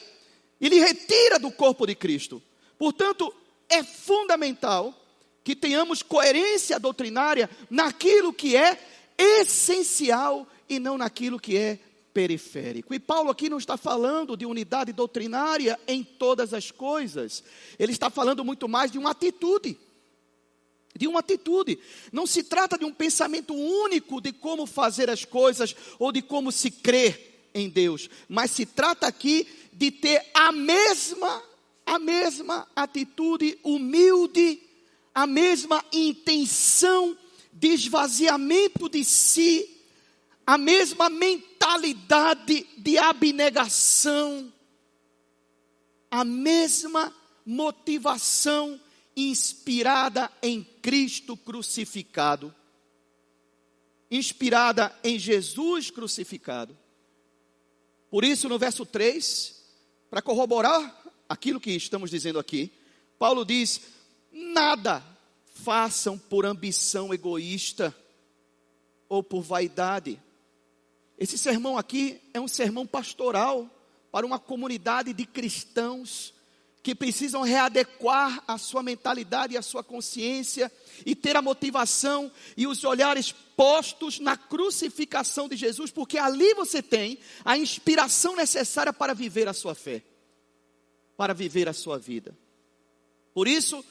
e 0.61 0.69
lhe 0.69 0.79
retira 0.79 1.37
do 1.37 1.51
corpo 1.51 1.85
de 1.85 1.93
Cristo. 1.93 2.41
Portanto, 2.77 3.35
é 3.67 3.83
fundamental 3.83 4.95
que 5.43 5.55
tenhamos 5.55 6.01
coerência 6.01 6.79
doutrinária 6.79 7.49
naquilo 7.69 8.33
que 8.33 8.55
é 8.55 8.79
essencial 9.17 10.47
e 10.67 10.79
não 10.79 10.97
naquilo 10.97 11.39
que 11.39 11.57
é 11.57 11.79
periférico. 12.13 12.93
E 12.93 12.99
Paulo 12.99 13.29
aqui 13.29 13.49
não 13.49 13.57
está 13.57 13.77
falando 13.77 14.35
de 14.35 14.45
unidade 14.45 14.91
doutrinária 14.93 15.79
em 15.87 16.03
todas 16.03 16.53
as 16.53 16.71
coisas, 16.71 17.43
ele 17.77 17.91
está 17.91 18.09
falando 18.09 18.43
muito 18.43 18.67
mais 18.67 18.91
de 18.91 18.97
uma 18.97 19.11
atitude. 19.11 19.77
De 20.95 21.07
uma 21.07 21.19
atitude. 21.19 21.79
Não 22.11 22.25
se 22.25 22.43
trata 22.43 22.77
de 22.77 22.83
um 22.83 22.91
pensamento 22.91 23.53
único 23.53 24.19
de 24.19 24.33
como 24.33 24.65
fazer 24.65 25.09
as 25.09 25.23
coisas 25.23 25.75
ou 25.97 26.11
de 26.11 26.21
como 26.21 26.51
se 26.51 26.71
crer 26.71 27.47
em 27.53 27.69
Deus, 27.69 28.09
mas 28.27 28.51
se 28.51 28.65
trata 28.65 29.07
aqui 29.07 29.47
de 29.73 29.91
ter 29.91 30.23
a 30.33 30.51
mesma 30.51 31.43
a 31.85 31.97
mesma 31.97 32.67
atitude 32.75 33.57
humilde 33.63 34.61
a 35.19 35.27
mesma 35.27 35.83
intenção 35.91 37.17
de 37.51 37.67
esvaziamento 37.67 38.87
de 38.87 39.03
si, 39.03 39.83
a 40.47 40.57
mesma 40.57 41.09
mentalidade 41.09 42.65
de 42.77 42.97
abnegação, 42.97 44.49
a 46.09 46.23
mesma 46.23 47.13
motivação 47.45 48.79
inspirada 49.13 50.31
em 50.41 50.63
Cristo 50.81 51.35
crucificado, 51.35 52.55
inspirada 54.09 54.97
em 55.03 55.19
Jesus 55.19 55.91
crucificado. 55.91 56.77
Por 58.09 58.23
isso, 58.23 58.47
no 58.47 58.57
verso 58.57 58.85
3, 58.85 59.65
para 60.09 60.21
corroborar 60.21 60.97
aquilo 61.27 61.59
que 61.59 61.71
estamos 61.71 62.09
dizendo 62.09 62.39
aqui, 62.39 62.71
Paulo 63.17 63.43
diz: 63.43 63.81
Nada 64.31 65.08
façam 65.63 66.17
por 66.17 66.45
ambição 66.45 67.13
egoísta. 67.13 67.95
ou 69.07 69.23
por 69.23 69.41
vaidade. 69.41 70.21
Esse 71.17 71.35
sermão 71.35 71.79
aqui 71.79 72.21
é 72.31 72.39
um 72.39 72.47
sermão 72.47 72.85
pastoral 72.85 73.67
para 74.11 74.23
uma 74.23 74.37
comunidade 74.37 75.13
de 75.13 75.25
cristãos 75.25 76.31
que 76.83 76.93
precisam 76.93 77.41
readequar 77.41 78.43
a 78.47 78.57
sua 78.57 78.83
mentalidade 78.83 79.53
e 79.53 79.57
a 79.57 79.61
sua 79.63 79.83
consciência 79.83 80.71
e 81.05 81.15
ter 81.15 81.35
a 81.35 81.41
motivação 81.41 82.31
e 82.55 82.67
os 82.67 82.83
olhares 82.83 83.31
postos 83.57 84.19
na 84.19 84.37
crucificação 84.37 85.49
de 85.49 85.57
Jesus, 85.57 85.91
porque 85.91 86.19
ali 86.19 86.53
você 86.53 86.81
tem 86.81 87.17
a 87.43 87.57
inspiração 87.57 88.35
necessária 88.35 88.93
para 88.93 89.13
viver 89.13 89.47
a 89.47 89.53
sua 89.53 89.73
fé, 89.73 90.03
para 91.17 91.33
viver 91.33 91.67
a 91.67 91.73
sua 91.73 91.97
vida. 91.97 92.37
Por 93.33 93.47
isso, 93.47 93.83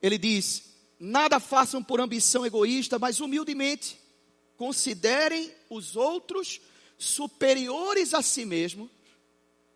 ele 0.00 0.18
diz: 0.18 0.71
nada 1.04 1.40
façam 1.40 1.82
por 1.82 2.00
ambição 2.00 2.46
egoísta, 2.46 2.96
mas 2.96 3.18
humildemente 3.18 3.98
considerem 4.56 5.52
os 5.68 5.96
outros 5.96 6.60
superiores 6.96 8.14
a 8.14 8.22
si 8.22 8.44
mesmo. 8.44 8.88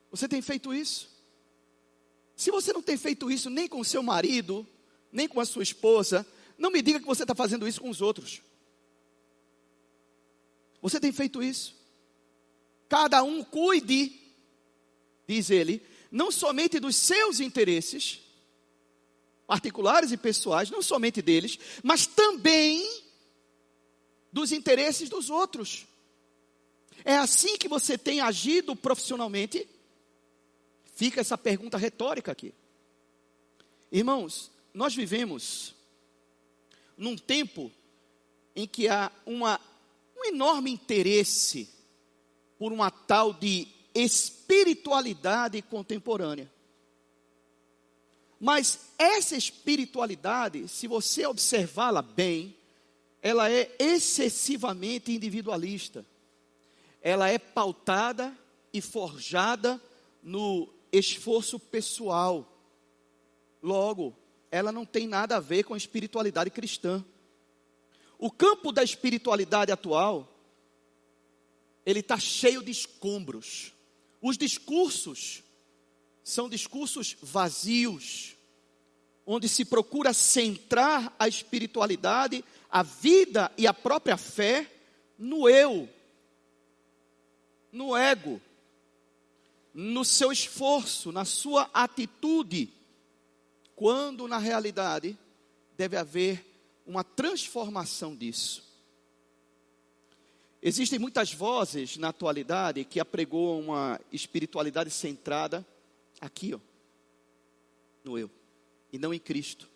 Você 0.08 0.28
tem 0.28 0.40
feito 0.40 0.72
isso? 0.72 1.10
Se 2.36 2.52
você 2.52 2.72
não 2.72 2.80
tem 2.80 2.96
feito 2.96 3.28
isso 3.28 3.50
nem 3.50 3.66
com 3.66 3.82
seu 3.82 4.04
marido, 4.04 4.64
nem 5.10 5.26
com 5.26 5.40
a 5.40 5.44
sua 5.44 5.64
esposa, 5.64 6.24
não 6.56 6.70
me 6.70 6.80
diga 6.80 7.00
que 7.00 7.06
você 7.06 7.24
está 7.24 7.34
fazendo 7.34 7.66
isso 7.66 7.80
com 7.80 7.90
os 7.90 8.00
outros. 8.00 8.40
Você 10.80 11.00
tem 11.00 11.10
feito 11.10 11.42
isso? 11.42 11.74
Cada 12.88 13.24
um 13.24 13.42
cuide, 13.42 14.12
diz 15.26 15.50
ele, 15.50 15.82
não 16.08 16.30
somente 16.30 16.78
dos 16.78 16.94
seus 16.94 17.40
interesses, 17.40 18.20
particulares 19.46 20.12
e 20.12 20.16
pessoais, 20.16 20.70
não 20.70 20.82
somente 20.82 21.22
deles, 21.22 21.58
mas 21.82 22.06
também 22.06 23.04
dos 24.32 24.52
interesses 24.52 25.08
dos 25.08 25.30
outros. 25.30 25.86
É 27.04 27.16
assim 27.16 27.56
que 27.56 27.68
você 27.68 27.96
tem 27.96 28.20
agido 28.20 28.74
profissionalmente? 28.74 29.66
Fica 30.94 31.20
essa 31.20 31.38
pergunta 31.38 31.78
retórica 31.78 32.32
aqui. 32.32 32.52
Irmãos, 33.92 34.50
nós 34.74 34.94
vivemos 34.94 35.74
num 36.96 37.16
tempo 37.16 37.70
em 38.54 38.66
que 38.66 38.88
há 38.88 39.12
uma, 39.24 39.60
um 40.16 40.24
enorme 40.24 40.70
interesse 40.70 41.68
por 42.58 42.72
uma 42.72 42.90
tal 42.90 43.32
de 43.32 43.68
espiritualidade 43.94 45.60
contemporânea. 45.62 46.50
Mas 48.38 48.78
essa 48.98 49.36
espiritualidade, 49.36 50.68
se 50.68 50.86
você 50.86 51.26
observá-la 51.26 52.02
bem, 52.02 52.54
ela 53.22 53.50
é 53.50 53.74
excessivamente 53.78 55.12
individualista. 55.12 56.04
Ela 57.00 57.28
é 57.28 57.38
pautada 57.38 58.36
e 58.72 58.80
forjada 58.80 59.80
no 60.22 60.68
esforço 60.92 61.58
pessoal. 61.58 62.46
Logo, 63.62 64.14
ela 64.50 64.70
não 64.70 64.84
tem 64.84 65.06
nada 65.06 65.36
a 65.36 65.40
ver 65.40 65.64
com 65.64 65.74
a 65.74 65.78
espiritualidade 65.78 66.50
cristã. 66.50 67.04
O 68.18 68.30
campo 68.30 68.70
da 68.70 68.82
espiritualidade 68.82 69.72
atual, 69.72 70.32
ele 71.84 72.00
está 72.00 72.18
cheio 72.18 72.62
de 72.62 72.70
escombros. 72.70 73.72
Os 74.20 74.36
discursos 74.36 75.42
são 76.26 76.48
discursos 76.48 77.16
vazios, 77.22 78.34
onde 79.24 79.48
se 79.48 79.64
procura 79.64 80.12
centrar 80.12 81.14
a 81.16 81.28
espiritualidade, 81.28 82.44
a 82.68 82.82
vida 82.82 83.52
e 83.56 83.64
a 83.64 83.72
própria 83.72 84.16
fé 84.16 84.68
no 85.16 85.48
eu, 85.48 85.88
no 87.70 87.96
ego, 87.96 88.42
no 89.72 90.04
seu 90.04 90.32
esforço, 90.32 91.12
na 91.12 91.24
sua 91.24 91.70
atitude, 91.72 92.72
quando 93.76 94.26
na 94.26 94.38
realidade 94.38 95.16
deve 95.76 95.96
haver 95.96 96.44
uma 96.84 97.04
transformação 97.04 98.16
disso. 98.16 98.64
Existem 100.60 100.98
muitas 100.98 101.32
vozes 101.32 101.96
na 101.96 102.08
atualidade 102.08 102.84
que 102.84 102.98
apregoam 102.98 103.60
uma 103.60 104.00
espiritualidade 104.10 104.90
centrada 104.90 105.64
aqui, 106.20 106.54
ó, 106.54 106.60
no 108.04 108.18
eu, 108.18 108.30
e 108.92 108.98
não 108.98 109.12
em 109.12 109.18
Cristo. 109.18 109.68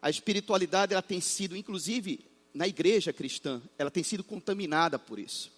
A 0.00 0.10
espiritualidade 0.10 0.92
ela 0.92 1.02
tem 1.02 1.20
sido, 1.20 1.56
inclusive 1.56 2.26
na 2.52 2.68
igreja 2.68 3.12
cristã, 3.12 3.62
ela 3.78 3.90
tem 3.90 4.02
sido 4.02 4.22
contaminada 4.22 4.98
por 4.98 5.18
isso. 5.18 5.52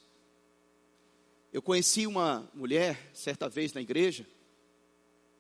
Eu 1.53 1.63
conheci 1.63 2.07
uma 2.07 2.49
mulher, 2.55 3.11
certa 3.15 3.49
vez 3.49 3.73
na 3.73 3.81
igreja, 3.81 4.27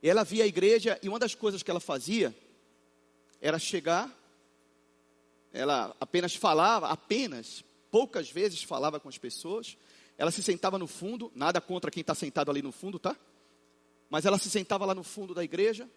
ela 0.03 0.25
via 0.25 0.45
a 0.45 0.47
igreja 0.47 0.99
e 1.03 1.09
uma 1.09 1.19
das 1.19 1.35
coisas 1.35 1.63
que 1.63 1.71
ela 1.71 1.81
fazia 1.81 2.35
era 3.41 3.59
chegar, 3.59 4.11
ela 5.53 5.95
apenas 6.01 6.35
falava, 6.35 6.89
apenas, 6.89 7.65
poucas 7.91 8.31
vezes 8.31 8.63
falava 8.63 8.99
com 8.99 9.09
as 9.09 9.19
pessoas, 9.19 9.77
ela 10.17 10.31
se 10.31 10.43
sentava 10.43 10.79
no 10.79 10.87
fundo, 10.87 11.33
nada 11.35 11.61
contra 11.61 11.91
quem 11.91 12.01
está 12.01 12.15
sentado 12.15 12.51
ali 12.51 12.63
no 12.63 12.73
fundo, 12.73 12.99
tá? 12.99 13.17
Mas 14.09 14.25
ela 14.25 14.39
se 14.39 14.49
sentava 14.49 14.85
lá 14.85 14.95
no 14.95 15.03
fundo 15.03 15.35
da 15.35 15.43
igreja, 15.43 15.89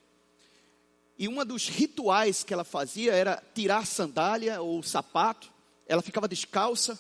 e 1.20 1.28
um 1.28 1.44
dos 1.44 1.68
rituais 1.68 2.44
que 2.44 2.54
ela 2.54 2.64
fazia 2.64 3.14
era 3.14 3.44
tirar 3.56 3.80
a 3.80 3.86
sandália 3.86 4.62
ou 4.62 4.80
o 4.80 4.84
sapato, 4.84 5.52
ela 5.88 6.02
ficava 6.02 6.28
descalça, 6.28 7.00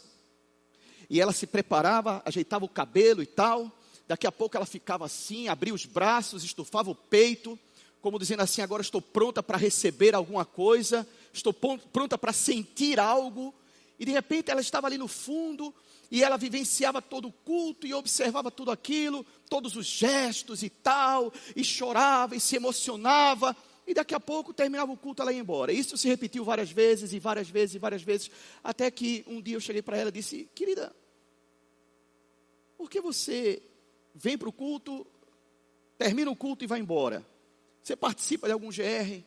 e 1.10 1.22
ela 1.22 1.32
se 1.32 1.48
preparava, 1.48 2.22
ajeitava 2.26 2.66
o 2.66 2.70
cabelo 2.70 3.22
e 3.24 3.26
tal. 3.26 3.72
Daqui 4.08 4.28
a 4.28 4.32
pouco 4.32 4.58
ela 4.58 4.66
ficava 4.66 5.06
assim, 5.06 5.48
abria 5.48 5.74
os 5.74 5.86
braços, 5.86 6.44
estufava 6.44 6.90
o 6.90 6.96
peito, 6.96 7.58
como 8.02 8.20
dizendo 8.20 8.42
assim: 8.42 8.62
agora 8.62 8.82
estou 8.82 9.02
pronta 9.02 9.42
para 9.42 9.58
receber 9.58 10.16
alguma 10.16 10.46
coisa, 10.46 11.08
estou 11.34 11.54
pronta 11.54 12.18
para 12.18 12.34
sentir 12.34 13.00
algo. 13.00 13.54
E 14.00 14.06
de 14.06 14.12
repente 14.12 14.52
ela 14.52 14.62
estava 14.62 14.88
ali 14.88 14.98
no 14.98 15.08
fundo 15.08 15.74
e 16.10 16.24
ela 16.24 16.38
vivenciava 16.38 17.02
todo 17.02 17.28
o 17.28 17.32
culto 17.32 17.86
e 17.88 17.94
observava 17.94 18.52
tudo 18.52 18.72
aquilo, 18.72 19.26
todos 19.50 19.76
os 19.76 19.86
gestos 19.86 20.64
e 20.64 20.70
tal, 20.70 21.34
e 21.56 21.64
chorava 21.64 22.36
e 22.36 22.40
se 22.40 22.56
emocionava. 22.56 23.56
E 23.86 23.94
daqui 23.94 24.14
a 24.14 24.20
pouco 24.20 24.54
terminava 24.54 24.92
o 24.92 24.98
culto, 24.98 25.22
ela 25.22 25.32
ia 25.32 25.40
embora. 25.40 25.72
Isso 25.72 25.98
se 25.98 26.08
repetiu 26.08 26.44
várias 26.44 26.70
vezes 26.70 27.14
e 27.14 27.20
várias 27.20 27.50
vezes 27.50 27.76
e 27.76 27.80
várias 27.80 28.04
vezes, 28.04 28.30
até 28.64 28.92
que 28.92 29.24
um 29.28 29.42
dia 29.42 29.56
eu 29.56 29.62
cheguei 29.62 29.82
para 29.82 29.98
ela 29.98 30.10
e 30.10 30.14
disse: 30.14 30.50
Querida, 30.54 30.94
por 32.78 32.90
que 32.90 33.00
você 33.00 33.64
vem 34.14 34.38
para 34.38 34.50
o 34.50 34.54
culto, 34.54 35.08
termina 35.98 36.30
o 36.30 36.36
culto 36.36 36.64
e 36.64 36.68
vai 36.68 36.80
embora? 36.80 37.26
Você 37.82 37.96
participa 37.96 38.48
de 38.48 38.54
algum 38.54 38.70
GR? 38.70 39.24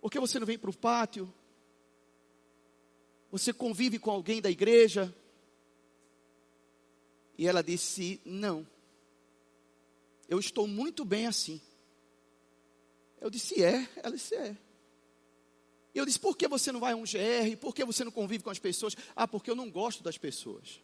Por 0.00 0.10
que 0.10 0.18
você 0.18 0.38
não 0.38 0.46
vem 0.46 0.58
para 0.58 0.70
o 0.70 0.76
pátio? 0.76 1.32
Você 3.30 3.52
convive 3.52 3.98
com 3.98 4.10
alguém 4.10 4.40
da 4.40 4.50
igreja? 4.50 5.14
E 7.36 7.46
ela 7.46 7.62
disse: 7.62 8.20
Não, 8.24 8.66
eu 10.28 10.38
estou 10.38 10.66
muito 10.66 11.04
bem 11.04 11.26
assim. 11.26 11.60
Eu 13.20 13.30
disse, 13.30 13.62
é. 13.62 13.88
Ela 13.96 14.14
disse, 14.14 14.34
é. 14.34 14.56
E 15.94 15.98
eu 15.98 16.04
disse, 16.04 16.20
por 16.20 16.36
que 16.36 16.46
você 16.46 16.70
não 16.70 16.80
vai 16.80 16.92
a 16.92 16.96
um 16.96 17.02
GR? 17.02 17.56
Por 17.60 17.74
que 17.74 17.84
você 17.84 18.04
não 18.04 18.12
convive 18.12 18.44
com 18.44 18.50
as 18.50 18.58
pessoas? 18.58 18.94
Ah, 19.16 19.26
porque 19.26 19.50
eu 19.50 19.56
não 19.56 19.70
gosto 19.70 20.02
das 20.02 20.18
pessoas. 20.18 20.80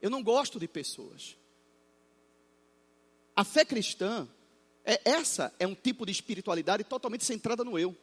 Eu 0.00 0.10
não 0.10 0.22
gosto 0.22 0.58
de 0.58 0.66
pessoas. 0.66 1.36
A 3.36 3.44
fé 3.44 3.64
cristã, 3.64 4.28
é, 4.84 5.00
essa 5.04 5.54
é 5.58 5.66
um 5.66 5.74
tipo 5.74 6.06
de 6.06 6.12
espiritualidade 6.12 6.84
totalmente 6.84 7.24
centrada 7.24 7.62
no 7.64 7.78
eu. 7.78 7.96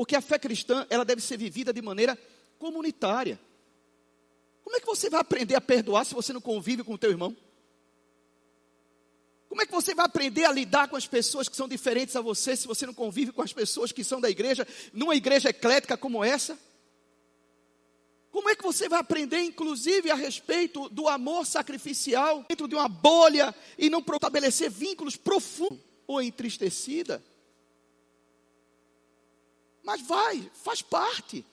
Porque 0.00 0.16
a 0.16 0.22
fé 0.22 0.38
cristã, 0.38 0.86
ela 0.88 1.04
deve 1.04 1.20
ser 1.20 1.36
vivida 1.36 1.74
de 1.74 1.82
maneira 1.82 2.18
comunitária. 2.58 3.38
Como 4.64 4.74
é 4.74 4.80
que 4.80 4.86
você 4.86 5.10
vai 5.10 5.20
aprender 5.20 5.54
a 5.54 5.60
perdoar 5.60 6.06
se 6.06 6.14
você 6.14 6.32
não 6.32 6.40
convive 6.40 6.82
com 6.82 6.94
o 6.94 6.98
teu 6.98 7.10
irmão? 7.10 7.36
Como 9.46 9.60
é 9.60 9.66
que 9.66 9.72
você 9.72 9.94
vai 9.94 10.06
aprender 10.06 10.46
a 10.46 10.52
lidar 10.52 10.88
com 10.88 10.96
as 10.96 11.06
pessoas 11.06 11.50
que 11.50 11.56
são 11.56 11.68
diferentes 11.68 12.16
a 12.16 12.22
você 12.22 12.56
se 12.56 12.66
você 12.66 12.86
não 12.86 12.94
convive 12.94 13.30
com 13.30 13.42
as 13.42 13.52
pessoas 13.52 13.92
que 13.92 14.02
são 14.02 14.22
da 14.22 14.30
igreja, 14.30 14.66
numa 14.90 15.14
igreja 15.14 15.50
eclética 15.50 15.98
como 15.98 16.24
essa? 16.24 16.58
Como 18.30 18.48
é 18.48 18.56
que 18.56 18.62
você 18.62 18.88
vai 18.88 19.00
aprender, 19.00 19.42
inclusive, 19.42 20.10
a 20.10 20.14
respeito 20.14 20.88
do 20.88 21.08
amor 21.08 21.44
sacrificial 21.44 22.42
dentro 22.48 22.66
de 22.66 22.74
uma 22.74 22.88
bolha 22.88 23.54
e 23.76 23.90
não 23.90 23.98
estabelecer 24.00 24.70
vínculos 24.70 25.14
profundos 25.14 25.78
ou 26.06 26.22
entristecida? 26.22 27.22
Mas 29.82 30.00
vai, 30.02 30.50
faz 30.62 30.82
parte. 30.82 31.44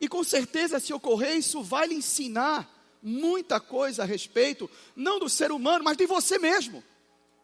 E 0.00 0.08
com 0.08 0.22
certeza, 0.22 0.78
se 0.78 0.92
ocorrer, 0.92 1.36
isso 1.36 1.62
vai 1.62 1.86
lhe 1.86 1.94
ensinar 1.94 2.68
muita 3.02 3.60
coisa 3.60 4.02
a 4.02 4.06
respeito, 4.06 4.70
não 4.94 5.18
do 5.18 5.28
ser 5.28 5.52
humano, 5.52 5.84
mas 5.84 5.96
de 5.96 6.06
você 6.06 6.38
mesmo, 6.38 6.82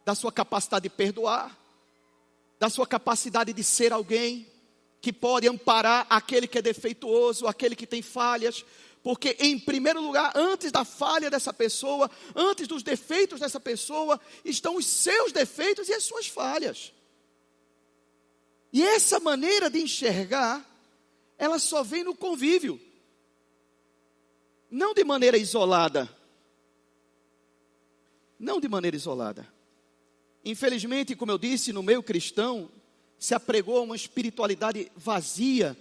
da 0.05 0.15
sua 0.15 0.33
capacidade 0.33 0.85
de 0.85 0.91
perdoar, 0.91 1.57
da 2.59 2.69
sua 2.71 2.87
capacidade 2.87 3.53
de 3.53 3.65
ser 3.65 3.93
alguém 3.93 4.47
que 5.01 5.13
pode 5.13 5.47
amparar 5.47 6.07
aquele 6.09 6.47
que 6.47 6.59
é 6.59 6.63
defeituoso, 6.63 7.47
aquele 7.47 7.77
que 7.77 7.87
tem 7.87 8.01
falhas, 8.01 8.65
porque, 9.03 9.37
em 9.39 9.59
primeiro 9.59 10.01
lugar, 10.01 10.33
antes 10.35 10.73
da 10.73 10.83
falha 10.83 11.29
dessa 11.29 11.53
pessoa, 11.53 12.11
antes 12.35 12.67
dos 12.67 12.83
defeitos 12.83 13.39
dessa 13.39 13.61
pessoa, 13.61 14.19
estão 14.43 14.77
os 14.77 14.87
seus 14.87 15.31
defeitos 15.31 15.91
e 15.91 15.93
as 15.93 16.05
suas 16.05 16.27
falhas. 16.27 16.94
E 18.75 18.83
essa 18.83 19.21
maneira 19.21 19.71
de 19.71 19.81
enxergar, 19.81 20.69
ela 21.39 21.61
só 21.61 21.85
vem 21.85 22.03
no 22.03 22.13
convívio, 22.13 22.81
não 24.69 24.93
de 24.93 25.05
maneira 25.05 25.39
isolada. 25.39 26.11
Não 28.37 28.59
de 28.59 28.69
maneira 28.69 28.97
isolada. 28.97 29.47
Infelizmente, 30.45 31.15
como 31.15 31.31
eu 31.31 31.39
disse, 31.39 31.73
no 31.73 31.85
meio 31.85 32.03
cristão, 32.03 32.69
se 33.17 33.33
apregou 33.33 33.85
uma 33.85 33.95
espiritualidade 33.95 34.91
vazia. 34.97 35.77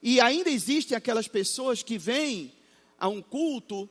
E 0.00 0.20
ainda 0.20 0.48
existem 0.48 0.96
aquelas 0.96 1.26
pessoas 1.26 1.82
que 1.82 1.98
vêm 1.98 2.52
a 2.96 3.08
um 3.08 3.20
culto, 3.20 3.90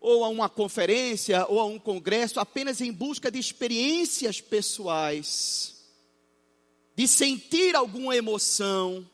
ou 0.00 0.24
a 0.24 0.28
uma 0.28 0.48
conferência, 0.48 1.46
ou 1.46 1.60
a 1.60 1.66
um 1.66 1.78
congresso, 1.78 2.40
apenas 2.40 2.80
em 2.80 2.90
busca 2.90 3.30
de 3.30 3.38
experiências 3.38 4.40
pessoais, 4.40 5.71
de 6.94 7.08
sentir 7.08 7.74
alguma 7.74 8.16
emoção, 8.16 9.08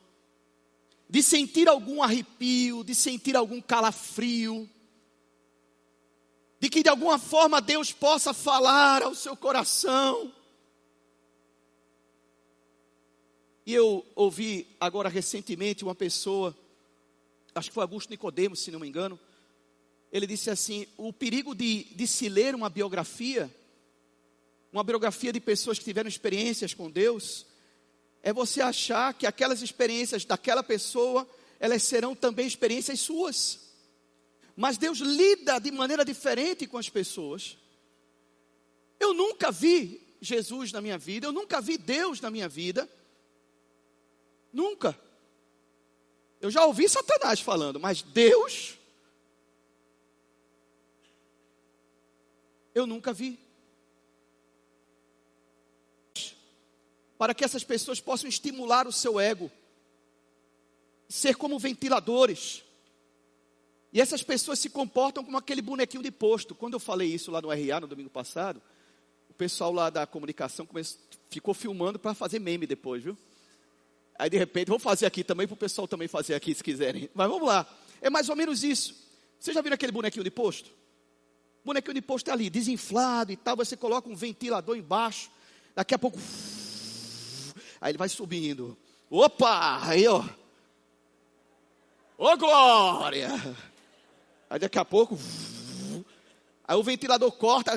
de 1.09 1.23
sentir 1.23 1.67
algum 1.67 2.03
arrepio, 2.03 2.83
de 2.83 2.93
sentir 2.93 3.35
algum 3.35 3.61
calafrio, 3.61 4.69
de 6.59 6.69
que 6.69 6.83
de 6.83 6.89
alguma 6.89 7.17
forma 7.17 7.61
Deus 7.61 7.91
possa 7.91 8.33
falar 8.33 9.01
ao 9.01 9.15
seu 9.15 9.35
coração. 9.35 10.33
E 13.65 13.73
eu 13.73 14.05
ouvi 14.15 14.67
agora 14.79 15.09
recentemente 15.09 15.83
uma 15.83 15.95
pessoa 15.95 16.55
acho 17.59 17.69
que 17.69 17.73
foi 17.73 17.83
Augusto 17.83 18.09
Nicodemos, 18.09 18.59
se 18.59 18.71
não 18.71 18.79
me 18.79 18.87
engano, 18.87 19.19
ele 20.11 20.25
disse 20.25 20.49
assim: 20.49 20.87
o 20.97 21.11
perigo 21.13 21.53
de, 21.53 21.83
de 21.95 22.07
se 22.07 22.29
ler 22.29 22.55
uma 22.55 22.69
biografia, 22.69 23.53
uma 24.71 24.83
biografia 24.83 25.31
de 25.31 25.39
pessoas 25.39 25.77
que 25.77 25.85
tiveram 25.85 26.07
experiências 26.07 26.73
com 26.73 26.89
Deus, 26.89 27.45
é 28.21 28.33
você 28.33 28.61
achar 28.61 29.13
que 29.13 29.25
aquelas 29.25 29.61
experiências 29.61 30.25
daquela 30.25 30.63
pessoa, 30.63 31.27
elas 31.59 31.83
serão 31.83 32.15
também 32.15 32.45
experiências 32.45 32.99
suas. 32.99 33.59
Mas 34.55 34.77
Deus 34.77 34.99
lida 34.99 35.59
de 35.59 35.71
maneira 35.71 36.03
diferente 36.03 36.67
com 36.67 36.77
as 36.77 36.89
pessoas. 36.89 37.57
Eu 38.99 39.13
nunca 39.13 39.51
vi 39.51 40.05
Jesus 40.19 40.71
na 40.71 40.81
minha 40.81 40.97
vida, 40.97 41.27
eu 41.27 41.31
nunca 41.31 41.61
vi 41.61 41.77
Deus 41.77 42.19
na 42.19 42.29
minha 42.29 42.49
vida. 42.49 42.89
Nunca. 44.51 44.99
Eu 46.41 46.51
já 46.51 46.65
ouvi 46.65 46.87
Satanás 46.89 47.39
falando, 47.39 47.79
mas 47.79 48.01
Deus, 48.01 48.77
eu 52.73 52.85
nunca 52.85 53.13
vi. 53.13 53.39
Para 57.19 57.35
que 57.35 57.43
essas 57.43 57.65
pessoas 57.65 57.99
possam 57.99 58.29
estimular 58.29 58.87
o 58.87 58.91
seu 58.93 59.19
ego, 59.19 59.51
ser 61.09 61.35
como 61.35 61.59
ventiladores. 61.59 62.63
E 63.91 63.99
essas 63.99 64.23
pessoas 64.23 64.57
se 64.57 64.69
comportam 64.69 65.21
como 65.21 65.37
aquele 65.37 65.61
bonequinho 65.61 66.01
de 66.01 66.11
posto. 66.11 66.55
Quando 66.55 66.75
eu 66.75 66.79
falei 66.79 67.13
isso 67.13 67.29
lá 67.29 67.41
no 67.41 67.49
RA 67.49 67.81
no 67.81 67.87
domingo 67.87 68.09
passado, 68.09 68.61
o 69.29 69.33
pessoal 69.33 69.73
lá 69.73 69.89
da 69.89 70.07
comunicação 70.07 70.65
começou, 70.65 70.97
ficou 71.29 71.53
filmando 71.53 71.99
para 71.99 72.13
fazer 72.13 72.39
meme 72.39 72.65
depois, 72.65 73.03
viu? 73.03 73.17
Aí 74.17 74.29
de 74.29 74.37
repente, 74.37 74.69
vou 74.69 74.79
fazer 74.79 75.05
aqui 75.05 75.21
também, 75.21 75.45
para 75.45 75.55
o 75.55 75.57
pessoal 75.57 75.89
também 75.89 76.07
fazer 76.07 76.35
aqui 76.35 76.55
se 76.55 76.63
quiserem. 76.63 77.09
Mas 77.13 77.27
vamos 77.27 77.45
lá. 77.45 77.67
É 78.01 78.09
mais 78.09 78.29
ou 78.29 78.35
menos 78.35 78.63
isso. 78.63 78.95
Você 79.37 79.51
já 79.51 79.61
viu 79.61 79.73
aquele 79.73 79.91
bonequinho 79.91 80.23
de 80.23 80.31
posto? 80.31 80.69
O 81.63 81.65
bonequinho 81.65 81.95
de 81.95 82.01
posto 82.01 82.29
é 82.29 82.31
ali, 82.31 82.49
desinflado 82.49 83.33
e 83.33 83.35
tal. 83.35 83.57
Você 83.57 83.75
coloca 83.75 84.07
um 84.07 84.15
ventilador 84.15 84.77
embaixo. 84.77 85.29
Daqui 85.75 85.93
a 85.93 85.99
pouco. 85.99 86.17
Aí 87.81 87.91
ele 87.91 87.97
vai 87.97 88.09
subindo. 88.09 88.77
Opa! 89.09 89.87
Aí, 89.87 90.07
ó. 90.07 90.23
Ô 92.17 92.35
glória! 92.37 93.29
Aí 94.49 94.59
daqui 94.59 94.77
a 94.77 94.85
pouco. 94.85 95.17
Aí 96.67 96.75
o 96.75 96.83
ventilador 96.83 97.31
corta. 97.31 97.71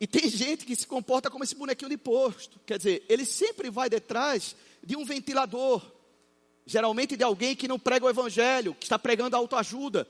E 0.00 0.06
tem 0.06 0.28
gente 0.28 0.64
que 0.64 0.76
se 0.76 0.86
comporta 0.86 1.30
como 1.30 1.44
esse 1.44 1.54
bonequinho 1.54 1.90
de 1.90 1.96
posto. 1.96 2.58
Quer 2.64 2.78
dizer, 2.78 3.04
ele 3.08 3.24
sempre 3.24 3.68
vai 3.68 3.90
detrás 3.90 4.54
de 4.82 4.96
um 4.96 5.04
ventilador. 5.04 5.82
Geralmente 6.64 7.16
de 7.16 7.24
alguém 7.24 7.56
que 7.56 7.66
não 7.66 7.78
prega 7.78 8.06
o 8.06 8.10
evangelho, 8.10 8.74
que 8.74 8.84
está 8.84 8.98
pregando 8.98 9.36
autoajuda. 9.36 10.06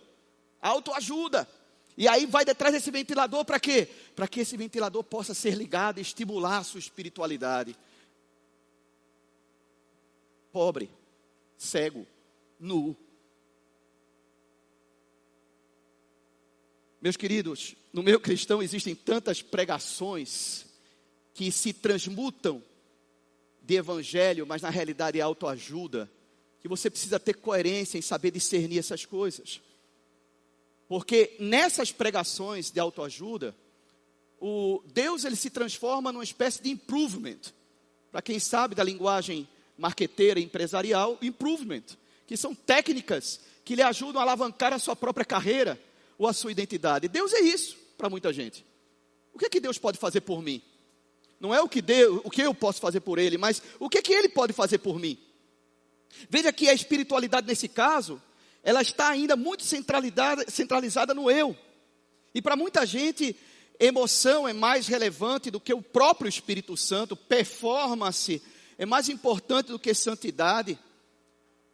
Autoajuda. 0.61 1.49
E 1.99 2.07
aí 2.07 2.27
vai 2.27 2.45
detrás 2.45 2.73
desse 2.73 2.93
ventilador 2.93 3.45
para 3.45 3.59
quê? 3.59 3.89
Para 4.15 4.29
que 4.29 4.39
esse 4.39 4.57
ventilador 4.57 5.03
possa 5.03 5.35
ser 5.35 5.55
ligado 5.55 5.99
e 5.99 6.01
estimular 6.01 6.59
a 6.59 6.63
sua 6.63 6.79
espiritualidade. 6.79 7.77
Pobre, 10.53 10.89
cego, 11.59 12.07
nu, 12.59 12.97
Meus 17.01 17.17
queridos, 17.17 17.77
no 17.93 18.03
meio 18.03 18.19
cristão 18.19 18.61
existem 18.61 18.95
tantas 18.95 19.41
pregações 19.41 20.67
que 21.33 21.51
se 21.53 21.73
transmutam 21.73 22.63
de 23.63 23.77
evangelho, 23.77 24.45
mas 24.45 24.63
na 24.63 24.71
realidade 24.71 25.19
é 25.19 25.23
autoajuda, 25.23 26.11
que 26.61 26.67
você 26.67 26.91
precisa 26.91 27.21
ter 27.21 27.35
coerência 27.35 27.99
em 27.99 28.03
saber 28.03 28.33
discernir 28.33 28.79
essas 28.79 29.05
coisas. 29.05 29.61
Porque 30.89 31.37
nessas 31.39 31.93
pregações 31.93 32.71
de 32.71 32.81
autoajuda, 32.81 33.55
o 34.41 34.83
Deus 34.87 35.25
ele 35.25 35.37
se 35.37 35.51
transforma 35.51 36.11
numa 36.11 36.25
espécie 36.25 36.63
de 36.63 36.71
improvement. 36.71 37.39
Para 38.11 38.23
quem 38.23 38.41
sabe 38.41 38.75
da 38.75 38.83
linguagem 38.83 39.47
marqueteira 39.77 40.41
empresarial, 40.41 41.19
improvement, 41.21 41.85
que 42.27 42.37
são 42.37 42.55
técnicas 42.55 43.41
que 43.65 43.75
lhe 43.75 43.83
ajudam 43.83 44.21
a 44.21 44.25
alavancar 44.25 44.73
a 44.73 44.79
sua 44.79 44.97
própria 44.97 45.25
carreira 45.25 45.79
ou 46.17 46.27
a 46.27 46.33
sua 46.33 46.51
identidade. 46.51 47.07
Deus 47.07 47.33
é 47.35 47.41
isso 47.41 47.77
para 47.97 48.09
muita 48.09 48.33
gente. 48.33 48.65
O 49.33 49.39
que 49.39 49.45
é 49.45 49.51
que 49.51 49.61
Deus 49.61 49.79
pode 49.79 49.99
fazer 49.99 50.23
por 50.23 50.43
mim? 50.43 50.63
Não 51.39 51.55
é 51.55 51.61
o 51.61 51.69
que, 51.69 51.81
Deus, 51.81 52.21
o 52.25 52.31
que 52.31 52.43
eu 52.43 52.55
posso 52.55 52.81
fazer 52.81 53.01
por 53.01 53.19
Ele, 53.19 53.39
mas 53.39 53.63
o 53.79 53.89
que 53.89 53.99
é 53.99 54.03
que 54.03 54.13
Ele 54.13 54.29
pode 54.29 54.53
fazer 54.53 54.79
por 54.79 54.99
mim? 54.99 55.17
Veja 56.29 56.53
que 56.53 56.69
a 56.69 56.75
espiritualidade 56.75 57.47
nesse 57.47 57.69
caso, 57.69 58.21
ela 58.63 58.83
está 58.83 59.09
ainda 59.09 59.37
muito 59.37 59.65
centralizada, 59.65 60.45
centralizada 60.51 61.15
no 61.15 61.31
eu. 61.31 61.57
E 62.35 62.43
para 62.43 62.57
muita 62.57 62.85
gente, 62.85 63.35
emoção 63.79 64.47
é 64.47 64.53
mais 64.53 64.87
relevante 64.87 65.51
do 65.51 65.61
que 65.61 65.73
o 65.73 65.83
próprio 65.83 66.29
Espírito 66.29 66.77
Santo, 66.77 67.17
performance 67.17 68.43
é 68.77 68.87
mais 68.87 69.09
importante 69.09 69.69
do 69.69 69.79
que 69.79 69.93
santidade, 69.95 70.79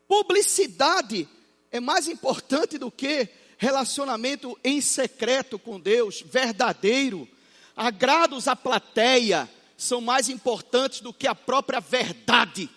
publicidade 0.06 1.28
é 1.70 1.80
mais 1.80 2.08
importante 2.08 2.78
do 2.78 2.90
que 2.90 3.28
relacionamento 3.58 4.58
em 4.62 4.80
secreto 4.80 5.58
com 5.58 5.80
Deus, 5.80 6.22
verdadeiro, 6.26 7.28
agrados 7.76 8.46
à 8.46 8.54
plateia, 8.54 9.48
são 9.76 10.00
mais 10.00 10.28
importantes 10.28 11.00
do 11.00 11.12
que 11.12 11.26
a 11.26 11.34
própria 11.34 11.80
verdade. 11.80 12.70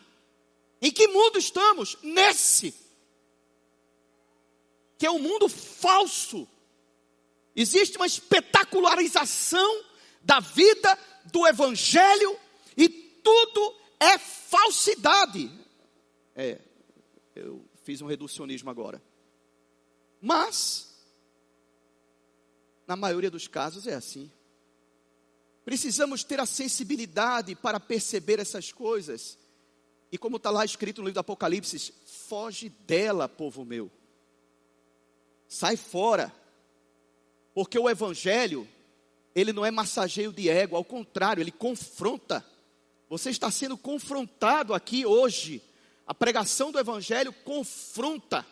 Em 0.82 0.92
que 0.92 1.08
mundo 1.08 1.38
estamos? 1.38 1.98
Nesse. 2.02 2.74
Que 4.98 5.06
é 5.06 5.12
um 5.12 5.20
mundo 5.20 5.48
falso. 5.48 6.48
Existe 7.56 7.98
uma 7.98 8.06
espetacularização 8.06 9.84
da 10.22 10.40
vida, 10.40 10.98
do 11.26 11.48
evangelho, 11.48 12.38
e 12.76 12.88
tudo 12.90 13.76
é 14.00 14.18
falsidade. 14.18 15.52
É, 16.36 16.60
eu 17.36 17.66
fiz 17.84 18.02
um 18.02 18.08
reducionismo 18.08 18.70
agora. 18.70 19.02
Mas, 20.22 20.96
na 22.86 22.96
maioria 22.96 23.32
dos 23.32 23.48
casos 23.48 23.88
é 23.88 23.94
assim. 23.94 24.32
Precisamos 25.66 26.24
ter 26.24 26.40
a 26.40 26.46
sensibilidade 26.46 27.56
para 27.56 27.80
perceber 27.80 28.40
essas 28.40 28.72
coisas. 28.72 29.38
E 30.12 30.18
como 30.18 30.38
está 30.38 30.50
lá 30.50 30.64
escrito 30.64 31.02
no 31.02 31.08
livro 31.08 31.16
do 31.16 31.20
Apocalipse, 31.20 31.94
foge 32.06 32.70
dela, 32.70 33.28
povo 33.28 33.66
meu. 33.66 33.92
Sai 35.48 35.78
fora. 35.78 36.34
Porque 37.54 37.78
o 37.78 37.90
Evangelho, 37.90 38.68
ele 39.36 39.52
não 39.52 39.66
é 39.66 39.72
massageio 39.72 40.32
de 40.32 40.50
ego, 40.50 40.76
ao 40.76 40.84
contrário, 40.84 41.42
ele 41.42 41.52
confronta. 41.52 42.46
Você 43.10 43.30
está 43.30 43.50
sendo 43.50 43.78
confrontado 43.78 44.74
aqui 44.74 45.06
hoje. 45.06 45.62
A 46.06 46.14
pregação 46.14 46.72
do 46.72 46.80
Evangelho 46.80 47.34
confronta 47.44 48.46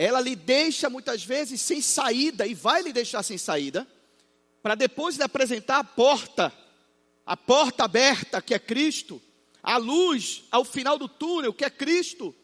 ela 0.00 0.18
lhe 0.18 0.34
deixa 0.34 0.88
muitas 0.88 1.22
vezes 1.22 1.60
sem 1.60 1.82
saída 1.82 2.46
e 2.46 2.54
vai 2.54 2.80
lhe 2.80 2.90
deixar 2.90 3.22
sem 3.22 3.36
saída. 3.36 3.86
para 4.62 4.74
depois 4.74 5.16
lhe 5.16 5.22
apresentar 5.22 5.78
a 5.78 5.84
porta, 5.84 6.50
a 7.24 7.36
porta 7.36 7.84
aberta, 7.84 8.40
que 8.40 8.54
é 8.54 8.58
Cristo, 8.58 9.20
a 9.62 9.76
luz 9.76 10.44
ao 10.50 10.64
final 10.64 10.98
do 10.98 11.06
túnel, 11.06 11.52
que 11.52 11.66
é 11.66 11.70
Cristo. 11.70 12.34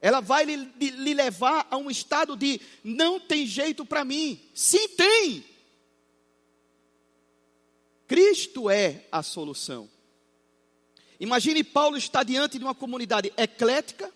Ela 0.00 0.20
vai 0.20 0.44
lhe, 0.44 0.56
lhe 0.56 1.14
levar 1.14 1.66
a 1.70 1.76
um 1.76 1.90
estado 1.90 2.36
de 2.36 2.60
não 2.84 3.18
tem 3.18 3.46
jeito 3.46 3.84
para 3.84 4.04
mim. 4.04 4.40
Sim, 4.54 4.88
tem. 4.90 5.44
Cristo 8.06 8.70
é 8.70 9.04
a 9.10 9.22
solução. 9.22 9.90
Imagine 11.20 11.64
Paulo 11.64 11.96
estar 11.96 12.22
diante 12.22 12.58
de 12.58 12.64
uma 12.64 12.74
comunidade 12.74 13.32
eclética, 13.36 14.12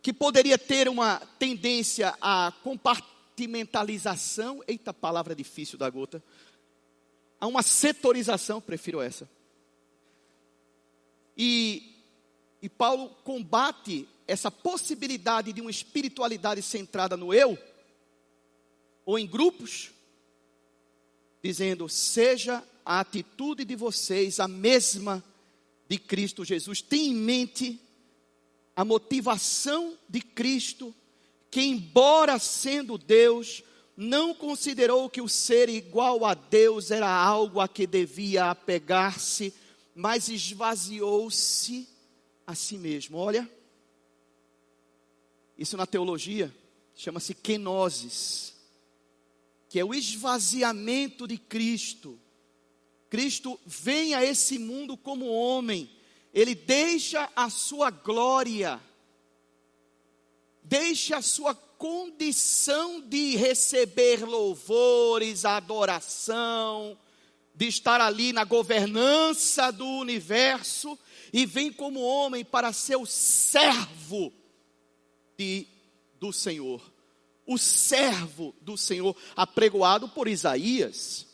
que 0.00 0.12
poderia 0.12 0.56
ter 0.56 0.88
uma 0.88 1.18
tendência 1.38 2.16
à 2.20 2.52
compartimentalização, 2.62 4.62
eita 4.66 4.94
palavra 4.94 5.34
difícil 5.34 5.76
da 5.76 5.90
gota, 5.90 6.22
a 7.40 7.48
uma 7.48 7.62
setorização, 7.62 8.60
prefiro 8.60 9.00
essa. 9.00 9.28
E, 11.36 11.96
e 12.60 12.68
Paulo 12.68 13.08
combate 13.24 14.08
essa 14.26 14.50
possibilidade 14.50 15.52
de 15.52 15.60
uma 15.60 15.70
espiritualidade 15.70 16.62
centrada 16.62 17.16
no 17.16 17.32
eu, 17.32 17.58
ou 19.04 19.18
em 19.18 19.26
grupos, 19.26 19.90
dizendo: 21.42 21.88
seja 21.88 22.62
a 22.84 23.00
atitude 23.00 23.64
de 23.64 23.76
vocês 23.76 24.40
a 24.40 24.48
mesma 24.48 25.22
de 25.88 25.98
Cristo 25.98 26.44
Jesus. 26.44 26.80
Tenha 26.80 27.08
em 27.08 27.14
mente 27.14 27.80
a 28.74 28.84
motivação 28.84 29.98
de 30.08 30.20
Cristo, 30.20 30.94
que, 31.50 31.60
embora 31.60 32.38
sendo 32.38 32.96
Deus, 32.96 33.62
não 33.96 34.34
considerou 34.34 35.10
que 35.10 35.20
o 35.20 35.28
ser 35.28 35.68
igual 35.68 36.24
a 36.24 36.34
Deus 36.34 36.90
era 36.90 37.08
algo 37.08 37.60
a 37.60 37.68
que 37.68 37.86
devia 37.86 38.50
apegar-se, 38.50 39.52
mas 39.94 40.28
esvaziou-se 40.28 41.86
a 42.46 42.54
si 42.54 42.78
mesmo. 42.78 43.18
Olha, 43.18 43.48
isso 45.56 45.76
na 45.76 45.86
teologia 45.86 46.54
chama-se 46.94 47.34
kenosis, 47.34 48.54
que 49.68 49.78
é 49.78 49.84
o 49.84 49.94
esvaziamento 49.94 51.26
de 51.26 51.38
Cristo. 51.38 52.18
Cristo 53.08 53.58
vem 53.66 54.14
a 54.14 54.24
esse 54.24 54.58
mundo 54.58 54.96
como 54.96 55.26
homem, 55.26 55.90
ele 56.32 56.54
deixa 56.54 57.30
a 57.36 57.50
sua 57.50 57.90
glória, 57.90 58.80
deixa 60.62 61.18
a 61.18 61.22
sua 61.22 61.54
condição 61.54 63.00
de 63.00 63.36
receber 63.36 64.24
louvores, 64.24 65.44
adoração, 65.44 66.98
de 67.54 67.66
estar 67.66 68.00
ali 68.00 68.32
na 68.32 68.44
governança 68.44 69.70
do 69.70 69.86
universo, 69.86 70.98
e 71.32 71.44
vem 71.44 71.72
como 71.72 72.00
homem 72.00 72.44
para 72.44 72.72
ser 72.72 72.96
o 72.96 73.06
servo 73.06 74.32
de, 75.42 75.66
do 76.20 76.32
Senhor. 76.32 76.80
O 77.44 77.58
servo 77.58 78.54
do 78.60 78.76
Senhor, 78.76 79.16
apregoado 79.34 80.08
por 80.08 80.28
Isaías, 80.28 81.26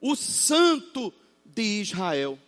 o 0.00 0.14
santo 0.14 1.12
de 1.44 1.80
Israel. 1.80 2.38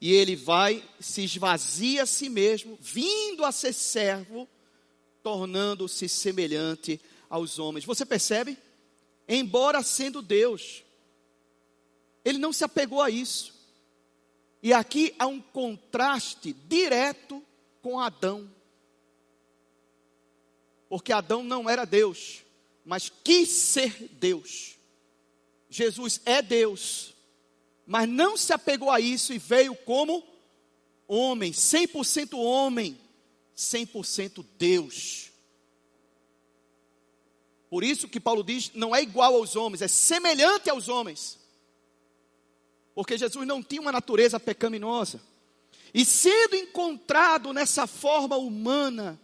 E 0.00 0.12
ele 0.12 0.36
vai, 0.36 0.88
se 1.00 1.24
esvazia 1.24 2.04
a 2.04 2.06
si 2.06 2.28
mesmo, 2.28 2.78
vindo 2.80 3.44
a 3.44 3.50
ser 3.50 3.72
servo, 3.72 4.48
tornando-se 5.22 6.08
semelhante 6.08 7.00
aos 7.28 7.58
homens. 7.58 7.84
Você 7.84 8.06
percebe? 8.06 8.56
Embora 9.26 9.82
sendo 9.82 10.22
Deus, 10.22 10.84
ele 12.24 12.38
não 12.38 12.52
se 12.52 12.62
apegou 12.62 13.02
a 13.02 13.10
isso. 13.10 13.52
E 14.62 14.72
aqui 14.72 15.14
há 15.18 15.26
um 15.26 15.40
contraste 15.40 16.52
direto 16.52 17.42
com 17.82 17.98
Adão. 17.98 18.48
Porque 20.88 21.12
Adão 21.12 21.42
não 21.42 21.68
era 21.68 21.84
Deus, 21.84 22.42
mas 22.84 23.10
quis 23.24 23.48
ser 23.50 24.08
Deus. 24.12 24.76
Jesus 25.68 26.20
é 26.24 26.40
Deus, 26.40 27.14
mas 27.86 28.08
não 28.08 28.36
se 28.36 28.52
apegou 28.52 28.90
a 28.90 29.00
isso 29.00 29.32
e 29.32 29.38
veio 29.38 29.74
como 29.74 30.22
homem, 31.08 31.52
100% 31.52 32.38
homem, 32.38 32.98
100% 33.56 34.44
Deus. 34.58 35.30
Por 37.68 37.82
isso 37.82 38.08
que 38.08 38.20
Paulo 38.20 38.44
diz, 38.44 38.70
não 38.74 38.94
é 38.94 39.02
igual 39.02 39.34
aos 39.34 39.56
homens, 39.56 39.82
é 39.82 39.88
semelhante 39.88 40.70
aos 40.70 40.88
homens. 40.88 41.38
Porque 42.94 43.18
Jesus 43.18 43.46
não 43.46 43.62
tinha 43.62 43.80
uma 43.82 43.92
natureza 43.92 44.38
pecaminosa. 44.38 45.20
E 45.92 46.04
sendo 46.04 46.56
encontrado 46.56 47.52
nessa 47.52 47.86
forma 47.86 48.36
humana, 48.36 49.20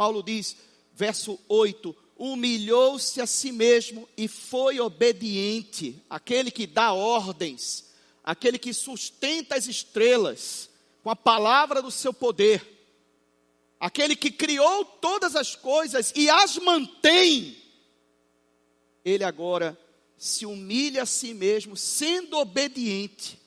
Paulo 0.00 0.22
diz, 0.22 0.56
verso 0.94 1.38
8: 1.46 1.94
humilhou-se 2.16 3.20
a 3.20 3.26
si 3.26 3.52
mesmo 3.52 4.08
e 4.16 4.28
foi 4.28 4.80
obediente, 4.80 6.02
aquele 6.08 6.50
que 6.50 6.66
dá 6.66 6.94
ordens, 6.94 7.84
aquele 8.24 8.58
que 8.58 8.72
sustenta 8.72 9.56
as 9.56 9.66
estrelas 9.66 10.70
com 11.02 11.10
a 11.10 11.16
palavra 11.16 11.82
do 11.82 11.90
seu 11.90 12.14
poder, 12.14 12.66
aquele 13.78 14.16
que 14.16 14.30
criou 14.30 14.86
todas 14.86 15.36
as 15.36 15.54
coisas 15.54 16.14
e 16.16 16.30
as 16.30 16.56
mantém, 16.56 17.58
ele 19.04 19.22
agora 19.22 19.78
se 20.16 20.46
humilha 20.46 21.02
a 21.02 21.06
si 21.06 21.34
mesmo, 21.34 21.76
sendo 21.76 22.38
obediente, 22.38 23.38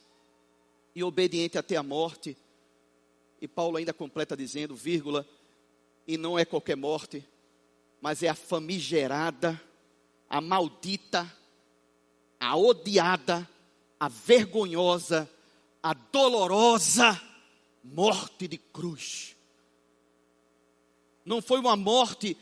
e 0.94 1.04
obediente 1.04 1.58
até 1.58 1.78
a 1.78 1.82
morte. 1.82 2.38
E 3.42 3.48
Paulo 3.48 3.78
ainda 3.78 3.92
completa 3.92 4.38
dizendo, 4.38 4.76
vírgula, 4.76 5.28
e 6.08 6.18
não 6.18 6.38
é 6.38 6.46
qualquer 6.46 6.76
morte, 6.76 7.26
mas 8.02 8.22
é 8.24 8.28
a 8.28 8.36
famigerada, 8.36 9.60
a 10.30 10.42
maldita, 10.42 11.32
a 12.40 12.58
odiada, 12.58 13.50
a 14.00 14.08
vergonhosa, 14.08 15.30
a 15.82 15.94
dolorosa 15.94 17.20
morte 17.84 18.48
de 18.48 18.58
cruz. 18.58 19.36
Não 21.26 21.42
foi 21.42 21.60
uma 21.60 21.76
morte 21.76 22.36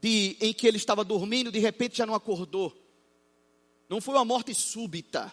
de, 0.00 0.36
em 0.40 0.52
que 0.52 0.66
ele 0.66 0.76
estava 0.76 1.02
dormindo 1.02 1.50
de 1.50 1.58
repente 1.58 1.96
já 1.96 2.06
não 2.06 2.14
acordou. 2.14 2.76
Não 3.88 4.00
foi 4.00 4.14
uma 4.14 4.24
morte 4.24 4.54
súbita. 4.54 5.32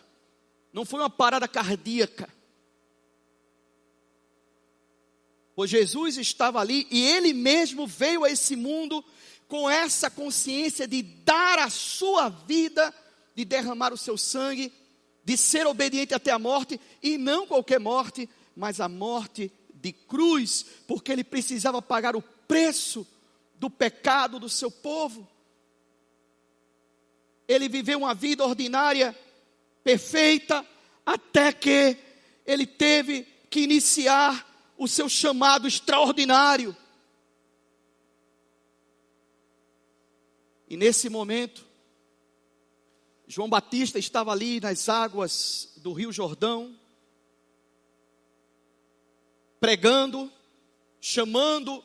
Não 0.72 0.86
foi 0.86 1.00
uma 1.00 1.10
parada 1.10 1.48
cardíaca 1.48 2.30
Pois 5.56 5.70
Jesus 5.70 6.18
estava 6.18 6.60
ali 6.60 6.88
e 6.90 7.06
ele 7.06 7.34
mesmo 7.34 7.86
veio 7.86 8.24
a 8.24 8.30
esse 8.30 8.56
mundo 8.56 9.04
com 9.48 9.70
essa 9.70 10.10
consciência 10.10 10.88
de 10.88 11.02
dar 11.04 11.60
a 11.60 11.70
sua 11.70 12.30
vida, 12.30 12.94
de 13.36 13.46
derramar 13.46 13.94
o 13.94 13.98
seu 13.98 14.18
sangue, 14.18 14.74
de 15.24 15.38
ser 15.38 15.68
obediente 15.68 16.14
até 16.14 16.32
a 16.32 16.40
morte, 16.40 16.80
e 17.02 17.18
não 17.18 17.46
qualquer 17.46 17.80
morte, 17.80 18.28
mas 18.56 18.80
a 18.80 18.90
morte 18.90 19.52
de 19.74 19.92
cruz, 19.92 20.66
porque 20.88 21.12
ele 21.12 21.24
precisava 21.24 21.82
pagar 21.82 22.16
o 22.16 22.22
preço 22.22 23.06
do 23.56 23.70
pecado 23.70 24.40
do 24.40 24.50
seu 24.50 24.72
povo. 24.72 25.28
Ele 27.48 27.70
viveu 27.70 28.00
uma 28.00 28.14
vida 28.14 28.44
ordinária, 28.44 29.18
perfeita, 29.84 30.66
até 31.06 31.52
que 31.52 31.98
ele 32.46 32.66
teve 32.66 33.28
que 33.50 33.62
iniciar 33.62 34.53
o 34.84 34.88
seu 34.88 35.08
chamado 35.08 35.68
extraordinário. 35.68 36.76
E 40.70 40.76
nesse 40.76 41.10
momento, 41.10 41.66
João 43.28 43.50
Batista 43.50 43.98
estava 43.98 44.32
ali 44.32 44.60
nas 44.60 44.90
águas 44.90 45.72
do 45.78 45.94
Rio 45.94 46.12
Jordão, 46.12 46.78
pregando, 49.60 50.32
chamando 51.00 51.84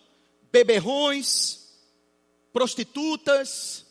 beberrões, 0.51 1.69
prostitutas, 2.53 3.87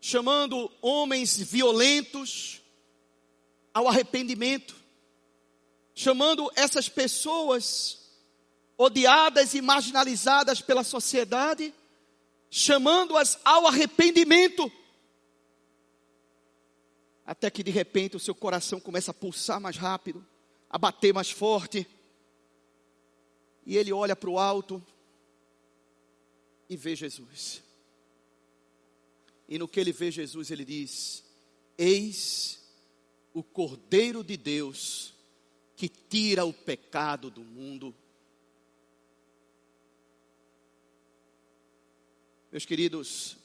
chamando 0.00 0.70
homens 0.80 1.36
violentos 1.36 2.60
ao 3.74 3.88
arrependimento 3.88 4.81
chamando 5.94 6.50
essas 6.54 6.88
pessoas 6.88 7.98
odiadas 8.76 9.54
e 9.54 9.60
marginalizadas 9.60 10.60
pela 10.60 10.82
sociedade, 10.82 11.72
chamando-as 12.50 13.38
ao 13.44 13.66
arrependimento. 13.66 14.70
Até 17.24 17.50
que 17.50 17.62
de 17.62 17.70
repente 17.70 18.16
o 18.16 18.20
seu 18.20 18.34
coração 18.34 18.80
começa 18.80 19.10
a 19.10 19.14
pulsar 19.14 19.60
mais 19.60 19.76
rápido, 19.76 20.26
a 20.68 20.78
bater 20.78 21.12
mais 21.12 21.30
forte, 21.30 21.86
e 23.64 23.76
ele 23.76 23.92
olha 23.92 24.16
para 24.16 24.30
o 24.30 24.38
alto 24.38 24.84
e 26.68 26.76
vê 26.76 26.96
Jesus. 26.96 27.62
E 29.48 29.58
no 29.58 29.68
que 29.68 29.78
ele 29.78 29.92
vê 29.92 30.10
Jesus, 30.10 30.50
ele 30.50 30.64
diz: 30.64 31.22
Eis 31.78 32.58
o 33.32 33.42
Cordeiro 33.42 34.24
de 34.24 34.36
Deus 34.36 35.11
que 35.82 35.88
tira 35.88 36.44
o 36.44 36.52
pecado 36.52 37.28
do 37.28 37.40
mundo. 37.40 37.92
Meus 42.52 42.64
queridos, 42.64 43.36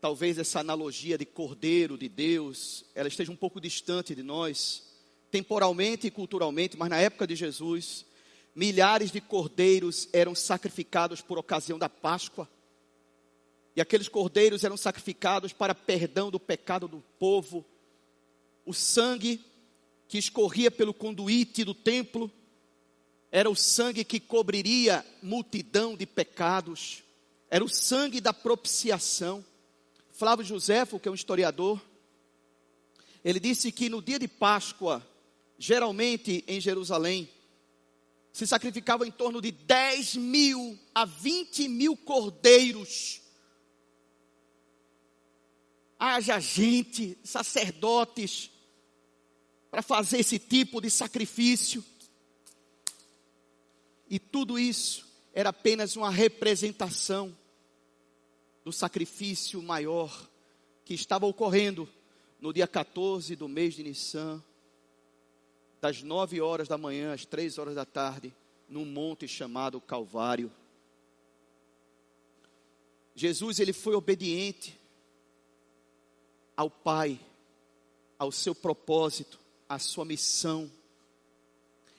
talvez 0.00 0.36
essa 0.36 0.58
analogia 0.58 1.16
de 1.16 1.24
Cordeiro 1.24 1.96
de 1.96 2.08
Deus, 2.08 2.84
ela 2.92 3.06
esteja 3.06 3.30
um 3.30 3.36
pouco 3.36 3.60
distante 3.60 4.16
de 4.16 4.22
nós, 4.24 4.82
temporalmente 5.30 6.08
e 6.08 6.10
culturalmente, 6.10 6.76
mas 6.76 6.90
na 6.90 6.98
época 6.98 7.24
de 7.24 7.36
Jesus, 7.36 8.04
milhares 8.52 9.12
de 9.12 9.20
cordeiros 9.20 10.08
eram 10.12 10.34
sacrificados 10.34 11.20
por 11.20 11.38
ocasião 11.38 11.78
da 11.78 11.88
Páscoa. 11.88 12.50
E 13.76 13.80
aqueles 13.80 14.08
cordeiros 14.08 14.64
eram 14.64 14.76
sacrificados 14.76 15.52
para 15.52 15.72
perdão 15.72 16.32
do 16.32 16.40
pecado 16.40 16.88
do 16.88 17.00
povo. 17.16 17.64
O 18.66 18.74
sangue 18.74 19.40
que 20.08 20.18
escorria 20.18 20.70
pelo 20.70 20.94
conduíte 20.94 21.64
do 21.64 21.74
templo 21.74 22.30
era 23.30 23.50
o 23.50 23.56
sangue 23.56 24.04
que 24.04 24.20
cobriria 24.20 25.04
multidão 25.22 25.96
de 25.96 26.06
pecados. 26.06 27.02
Era 27.50 27.64
o 27.64 27.68
sangue 27.68 28.20
da 28.20 28.32
propiciação. 28.32 29.44
Flávio 30.12 30.44
Joséfo, 30.44 31.00
que 31.00 31.08
é 31.08 31.10
um 31.10 31.16
historiador, 31.16 31.80
ele 33.24 33.40
disse 33.40 33.72
que 33.72 33.88
no 33.88 34.00
dia 34.00 34.18
de 34.18 34.28
Páscoa, 34.28 35.04
geralmente 35.58 36.44
em 36.46 36.60
Jerusalém, 36.60 37.28
se 38.32 38.46
sacrificava 38.46 39.06
em 39.06 39.10
torno 39.10 39.40
de 39.40 39.50
10 39.50 40.16
mil 40.16 40.78
a 40.94 41.04
20 41.04 41.68
mil 41.68 41.96
cordeiros 41.96 43.24
haja 45.98 46.38
gente, 46.38 47.16
sacerdotes, 47.24 48.50
para 49.74 49.82
fazer 49.82 50.20
esse 50.20 50.38
tipo 50.38 50.80
de 50.80 50.88
sacrifício. 50.88 51.84
E 54.08 54.20
tudo 54.20 54.56
isso 54.56 55.04
era 55.32 55.48
apenas 55.48 55.96
uma 55.96 56.10
representação 56.10 57.36
do 58.64 58.70
sacrifício 58.72 59.60
maior 59.60 60.28
que 60.84 60.94
estava 60.94 61.26
ocorrendo 61.26 61.88
no 62.40 62.52
dia 62.52 62.68
14 62.68 63.34
do 63.34 63.48
mês 63.48 63.74
de 63.74 63.82
Nissan, 63.82 64.40
das 65.80 66.02
nove 66.02 66.40
horas 66.40 66.68
da 66.68 66.78
manhã 66.78 67.12
às 67.12 67.26
três 67.26 67.58
horas 67.58 67.74
da 67.74 67.84
tarde, 67.84 68.32
num 68.68 68.84
monte 68.84 69.26
chamado 69.26 69.80
Calvário. 69.80 70.52
Jesus 73.12 73.58
ele 73.58 73.72
foi 73.72 73.96
obediente 73.96 74.78
ao 76.56 76.70
Pai, 76.70 77.18
ao 78.16 78.30
seu 78.30 78.54
propósito, 78.54 79.42
à 79.74 79.78
sua 79.78 80.04
missão. 80.04 80.70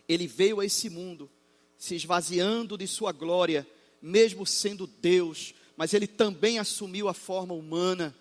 Ele 0.07 0.27
veio 0.27 0.59
a 0.59 0.65
esse 0.65 0.89
mundo 0.89 1.29
se 1.77 1.95
esvaziando 1.95 2.77
de 2.77 2.88
sua 2.88 3.11
glória, 3.11 3.67
mesmo 4.01 4.45
sendo 4.45 4.88
Deus, 4.88 5.53
mas 5.75 5.93
ele 5.93 6.07
também 6.07 6.57
assumiu 6.57 7.07
a 7.07 7.13
forma 7.13 7.53
humana. 7.53 8.15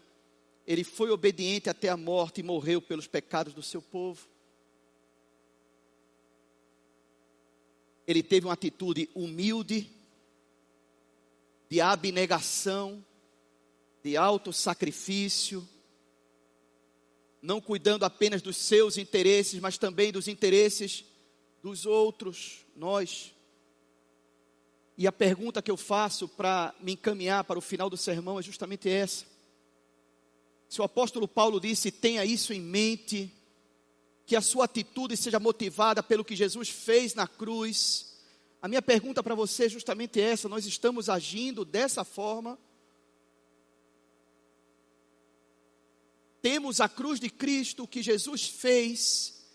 Ele 0.66 0.82
foi 0.82 1.10
obediente 1.10 1.70
até 1.70 1.88
a 1.88 1.96
morte 1.96 2.40
e 2.40 2.44
morreu 2.44 2.80
pelos 2.80 3.06
pecados 3.06 3.54
do 3.54 3.62
seu 3.62 3.80
povo. 3.80 4.26
Ele 8.06 8.22
teve 8.22 8.46
uma 8.46 8.52
atitude 8.52 9.08
humilde, 9.14 9.90
de 11.70 11.80
abnegação, 11.80 13.04
de 14.02 14.16
autossacrifício, 14.16 15.66
não 17.44 17.60
cuidando 17.60 18.04
apenas 18.04 18.40
dos 18.40 18.56
seus 18.56 18.96
interesses, 18.96 19.60
mas 19.60 19.76
também 19.76 20.10
dos 20.10 20.28
interesses 20.28 21.04
dos 21.62 21.84
outros, 21.84 22.64
nós. 22.74 23.34
E 24.96 25.06
a 25.06 25.12
pergunta 25.12 25.60
que 25.60 25.70
eu 25.70 25.76
faço 25.76 26.26
para 26.26 26.74
me 26.80 26.92
encaminhar 26.92 27.44
para 27.44 27.58
o 27.58 27.62
final 27.62 27.90
do 27.90 27.98
sermão 27.98 28.38
é 28.38 28.42
justamente 28.42 28.88
essa. 28.88 29.26
Se 30.70 30.80
o 30.80 30.84
apóstolo 30.84 31.28
Paulo 31.28 31.60
disse, 31.60 31.90
tenha 31.90 32.24
isso 32.24 32.54
em 32.54 32.60
mente, 32.60 33.30
que 34.24 34.34
a 34.34 34.40
sua 34.40 34.64
atitude 34.64 35.14
seja 35.14 35.38
motivada 35.38 36.02
pelo 36.02 36.24
que 36.24 36.34
Jesus 36.34 36.70
fez 36.70 37.14
na 37.14 37.28
cruz. 37.28 38.16
A 38.62 38.68
minha 38.68 38.80
pergunta 38.80 39.22
para 39.22 39.34
você 39.34 39.66
é 39.66 39.68
justamente 39.68 40.18
essa: 40.18 40.48
nós 40.48 40.64
estamos 40.64 41.10
agindo 41.10 41.62
dessa 41.62 42.04
forma? 42.04 42.58
Temos 46.44 46.78
a 46.78 46.90
cruz 46.90 47.18
de 47.18 47.30
Cristo 47.30 47.88
que 47.88 48.02
Jesus 48.02 48.44
fez 48.46 49.46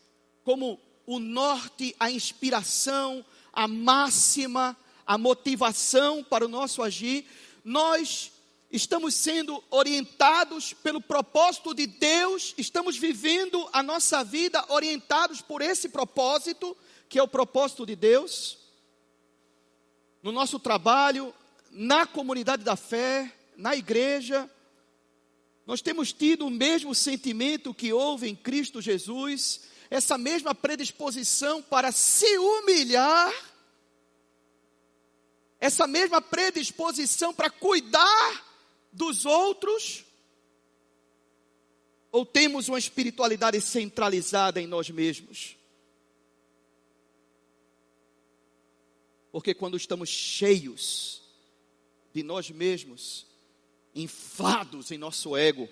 como 0.43 0.81
o 1.05 1.19
norte, 1.19 1.95
a 1.99 2.09
inspiração, 2.09 3.23
a 3.53 3.67
máxima, 3.67 4.75
a 5.05 5.15
motivação 5.15 6.23
para 6.23 6.43
o 6.43 6.47
nosso 6.47 6.81
agir, 6.81 7.27
nós 7.63 8.31
estamos 8.71 9.13
sendo 9.13 9.63
orientados 9.69 10.73
pelo 10.73 10.99
propósito 10.99 11.75
de 11.75 11.85
Deus, 11.85 12.55
estamos 12.57 12.97
vivendo 12.97 13.69
a 13.71 13.83
nossa 13.83 14.23
vida 14.23 14.65
orientados 14.69 15.43
por 15.43 15.61
esse 15.61 15.89
propósito, 15.89 16.75
que 17.07 17.19
é 17.19 17.21
o 17.21 17.27
propósito 17.27 17.85
de 17.85 17.95
Deus, 17.95 18.57
no 20.23 20.31
nosso 20.31 20.57
trabalho, 20.57 21.31
na 21.69 22.07
comunidade 22.07 22.63
da 22.63 22.75
fé, 22.75 23.31
na 23.55 23.75
igreja, 23.75 24.49
nós 25.69 25.83
temos 25.83 26.11
tido 26.11 26.47
o 26.47 26.49
mesmo 26.49 26.95
sentimento 26.95 27.75
que 27.75 27.93
houve 27.93 28.27
em 28.27 28.35
Cristo 28.35 28.81
Jesus, 28.81 29.61
essa 29.87 30.17
mesma 30.17 30.55
predisposição 30.55 31.61
para 31.61 31.91
se 31.91 32.39
humilhar, 32.39 33.31
essa 35.59 35.85
mesma 35.85 36.19
predisposição 36.23 37.31
para 37.31 37.51
cuidar 37.51 38.47
dos 38.91 39.27
outros, 39.27 40.03
ou 42.11 42.25
temos 42.25 42.67
uma 42.67 42.79
espiritualidade 42.79 43.61
centralizada 43.61 44.59
em 44.59 44.65
nós 44.65 44.89
mesmos? 44.89 45.55
Porque 49.31 49.53
quando 49.53 49.77
estamos 49.77 50.09
cheios 50.09 51.21
de 52.11 52.23
nós 52.23 52.49
mesmos, 52.49 53.28
inflados 53.93 54.91
em 54.91 54.97
nosso 54.97 55.35
ego. 55.35 55.67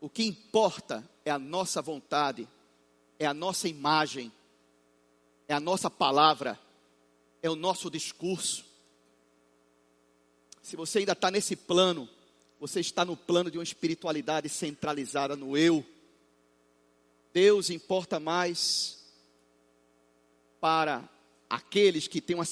O 0.00 0.08
que 0.08 0.24
importa 0.24 1.08
é 1.24 1.30
a 1.30 1.38
nossa 1.38 1.82
vontade, 1.82 2.48
é 3.18 3.26
a 3.26 3.34
nossa 3.34 3.68
imagem, 3.68 4.32
é 5.48 5.54
a 5.54 5.60
nossa 5.60 5.90
palavra, 5.90 6.58
é 7.42 7.50
o 7.50 7.56
nosso 7.56 7.90
discurso. 7.90 8.64
Se 10.62 10.76
você 10.76 11.00
ainda 11.00 11.12
está 11.12 11.30
nesse 11.30 11.56
plano, 11.56 12.08
você 12.60 12.80
está 12.80 13.04
no 13.04 13.16
plano 13.16 13.50
de 13.50 13.58
uma 13.58 13.64
espiritualidade 13.64 14.48
centralizada 14.48 15.34
no 15.34 15.56
eu. 15.56 15.84
Deus 17.32 17.70
importa 17.70 18.20
mais 18.20 18.98
para 20.60 21.08
aqueles 21.48 22.06
que 22.06 22.20
têm 22.20 22.36
uma, 22.36 22.44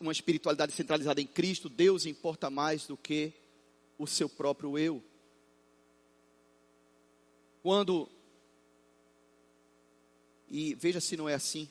uma 0.00 0.12
espiritualidade 0.12 0.72
centralizada 0.72 1.20
em 1.20 1.26
Cristo, 1.26 1.68
Deus 1.68 2.04
importa 2.04 2.50
mais 2.50 2.86
do 2.86 2.96
que 2.96 3.32
o 3.98 4.06
seu 4.06 4.28
próprio 4.28 4.78
eu. 4.78 5.02
Quando, 7.62 8.08
e 10.48 10.74
veja 10.74 11.00
se 11.00 11.16
não 11.16 11.28
é 11.28 11.34
assim, 11.34 11.68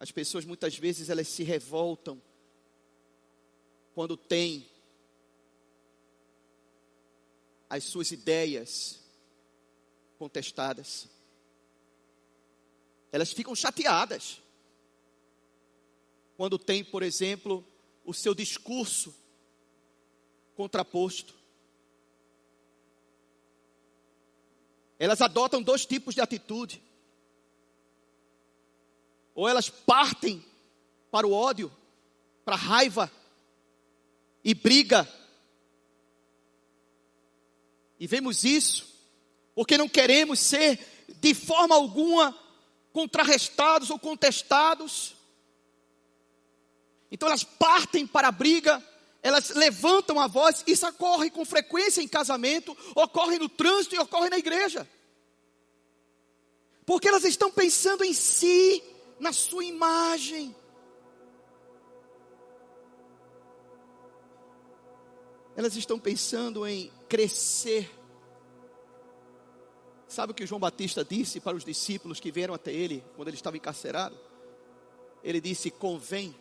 as 0.00 0.10
pessoas 0.10 0.44
muitas 0.44 0.76
vezes 0.76 1.08
elas 1.08 1.28
se 1.28 1.44
revoltam 1.44 2.20
quando 3.94 4.16
têm 4.16 4.68
as 7.70 7.84
suas 7.84 8.10
ideias 8.10 9.00
contestadas. 10.18 11.08
Elas 13.12 13.32
ficam 13.32 13.54
chateadas 13.54 14.42
quando 16.36 16.58
tem, 16.58 16.84
por 16.84 17.02
exemplo, 17.02 17.64
o 18.04 18.12
seu 18.12 18.34
discurso 18.34 19.14
contraposto. 20.54 21.34
Elas 24.98 25.20
adotam 25.20 25.62
dois 25.62 25.84
tipos 25.84 26.14
de 26.14 26.20
atitude. 26.20 26.82
Ou 29.34 29.48
elas 29.48 29.68
partem 29.68 30.44
para 31.10 31.26
o 31.26 31.32
ódio, 31.32 31.72
para 32.44 32.54
a 32.54 32.58
raiva 32.58 33.10
e 34.44 34.54
briga. 34.54 35.08
E 37.98 38.06
vemos 38.06 38.44
isso 38.44 38.94
porque 39.54 39.78
não 39.78 39.88
queremos 39.88 40.38
ser 40.38 40.78
de 41.18 41.32
forma 41.32 41.74
alguma 41.74 42.38
contrarrestados 42.92 43.90
ou 43.90 43.98
contestados 43.98 45.15
então 47.16 47.28
elas 47.28 47.44
partem 47.44 48.06
para 48.06 48.28
a 48.28 48.30
briga, 48.30 48.84
elas 49.22 49.48
levantam 49.54 50.20
a 50.20 50.26
voz, 50.26 50.62
isso 50.66 50.86
ocorre 50.86 51.30
com 51.30 51.46
frequência 51.46 52.02
em 52.02 52.06
casamento, 52.06 52.76
ocorre 52.94 53.38
no 53.38 53.48
trânsito 53.48 53.94
e 53.94 53.98
ocorre 53.98 54.28
na 54.28 54.36
igreja. 54.36 54.86
Porque 56.84 57.08
elas 57.08 57.24
estão 57.24 57.50
pensando 57.50 58.04
em 58.04 58.12
si, 58.12 58.82
na 59.18 59.32
sua 59.32 59.64
imagem. 59.64 60.54
Elas 65.56 65.74
estão 65.74 65.98
pensando 65.98 66.66
em 66.66 66.92
crescer. 67.08 67.90
Sabe 70.06 70.32
o 70.32 70.34
que 70.34 70.46
João 70.46 70.60
Batista 70.60 71.02
disse 71.02 71.40
para 71.40 71.56
os 71.56 71.64
discípulos 71.64 72.20
que 72.20 72.30
vieram 72.30 72.52
até 72.52 72.74
ele 72.74 73.02
quando 73.16 73.28
ele 73.28 73.38
estava 73.38 73.56
encarcerado? 73.56 74.20
Ele 75.24 75.40
disse: 75.40 75.70
Convém 75.70 76.36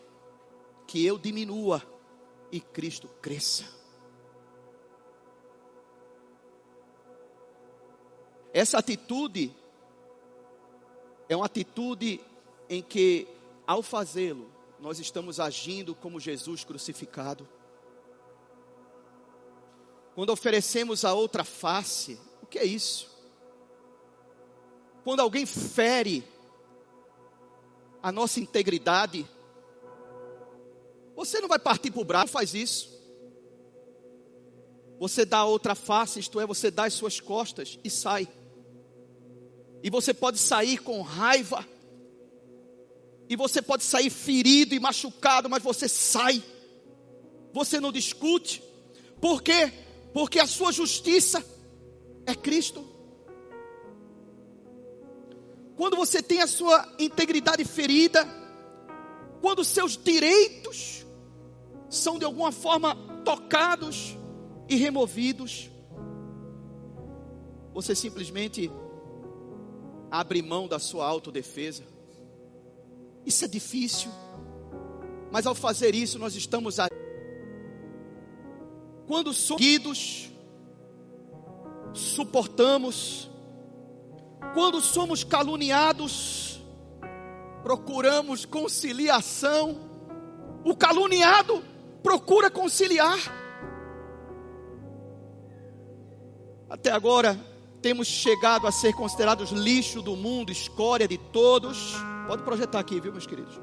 que 0.88 1.06
eu 1.06 1.18
diminua 1.18 1.84
e 2.52 2.60
Cristo 2.60 3.08
cresça. 3.22 3.66
Essa 8.54 8.78
atitude 8.78 9.54
é 11.28 11.36
uma 11.36 11.46
atitude 11.46 12.22
em 12.70 12.82
que, 12.82 13.28
ao 13.68 13.82
fazê-lo, 13.82 14.50
nós 14.80 15.00
estamos 15.00 15.40
agindo 15.40 15.94
como 15.94 16.20
Jesus 16.20 16.64
crucificado. 16.64 17.48
Quando 20.14 20.30
oferecemos 20.30 21.04
a 21.04 21.14
outra 21.14 21.44
face, 21.44 22.18
o 22.42 22.46
que 22.46 22.58
é 22.58 22.64
isso? 22.64 23.14
Quando 25.04 25.20
alguém 25.20 25.46
fere 25.46 26.24
a 28.02 28.12
nossa 28.12 28.40
integridade, 28.40 29.28
você 31.26 31.42
não 31.42 31.48
vai 31.48 31.60
partir 31.60 31.92
para 31.92 32.02
o 32.02 32.06
braço, 32.06 32.32
faz 32.32 32.54
isso. 32.54 32.96
Você 35.00 35.26
dá 35.26 35.40
a 35.40 35.46
outra 35.46 35.76
face, 35.76 36.20
isto 36.20 36.40
é, 36.40 36.46
você 36.46 36.72
dá 36.72 36.86
as 36.86 36.94
suas 36.94 37.20
costas 37.20 37.80
e 37.84 37.90
sai. 37.90 38.28
E 39.84 39.90
você 39.90 40.14
pode 40.14 40.38
sair 40.38 40.78
com 40.78 41.02
raiva. 41.02 41.68
E 43.28 43.36
você 43.36 43.62
pode 43.62 43.84
sair 43.84 44.10
ferido 44.10 44.74
e 44.74 44.80
machucado, 44.80 45.50
mas 45.50 45.62
você 45.62 45.88
sai. 45.88 46.44
Você 47.54 47.80
não 47.80 47.92
discute. 47.92 48.64
Por 49.20 49.42
quê? 49.42 49.72
Porque 50.14 50.40
a 50.40 50.48
sua 50.48 50.72
justiça 50.72 51.44
é 52.26 52.34
Cristo. 52.34 52.88
Quando 55.76 55.98
você 55.98 56.24
tem 56.24 56.42
a 56.42 56.48
sua 56.48 56.88
integridade 56.98 57.66
ferida, 57.66 58.26
quando 59.42 59.64
seus 59.64 59.98
direitos 59.98 60.95
são 61.90 62.18
de 62.18 62.26
alguma 62.26 62.52
forma 62.52 62.96
tocados 63.24 64.18
e 64.68 64.76
removidos, 64.76 65.70
você 67.74 67.94
simplesmente 67.96 68.72
abre 70.10 70.42
mão 70.42 70.68
da 70.68 70.80
sua 70.80 71.06
autodefesa. 71.06 71.84
Isso 73.26 73.44
é 73.46 73.48
difícil, 73.48 74.12
mas 75.32 75.46
ao 75.46 75.56
fazer 75.56 75.94
isso, 75.94 76.18
nós 76.18 76.36
estamos 76.36 76.80
a 76.80 76.88
quando 79.08 79.34
somos 79.34 80.32
suportamos. 81.96 83.30
Quando 84.54 84.80
somos 84.82 85.24
caluniados, 85.24 86.62
procuramos 87.64 88.46
conciliação. 88.46 89.78
O 90.64 90.76
caluniado 90.76 91.64
procura 92.06 92.52
conciliar. 92.52 93.18
Até 96.70 96.92
agora, 96.92 97.36
temos 97.82 98.08
chegado 98.08 98.68
a 98.68 98.72
ser 98.72 98.94
considerados 98.94 99.50
lixo 99.50 100.04
do 100.04 100.16
mundo, 100.16 100.52
escória 100.52 101.08
de 101.08 101.18
todos. 101.18 101.96
Pode 102.28 102.44
projetar 102.44 102.80
aqui, 102.80 103.00
viu, 103.00 103.12
meus 103.12 103.26
queridos? 103.26 103.60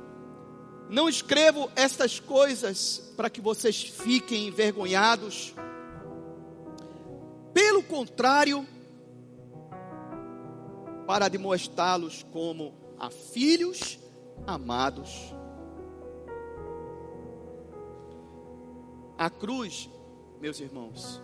Não 0.90 1.09
escrevo 1.09 1.70
estas 1.76 2.18
coisas 2.18 3.12
para 3.16 3.30
que 3.30 3.40
vocês 3.40 3.80
fiquem 3.80 4.49
envergonhados. 4.49 5.55
Pelo 7.55 7.80
contrário, 7.84 8.66
para 11.07 11.28
demonstrá-los 11.28 12.26
como 12.32 12.74
a 12.99 13.09
filhos 13.09 14.01
amados. 14.49 15.32
A 19.16 19.30
cruz, 19.30 19.88
meus 20.40 20.60
irmãos, 20.60 21.20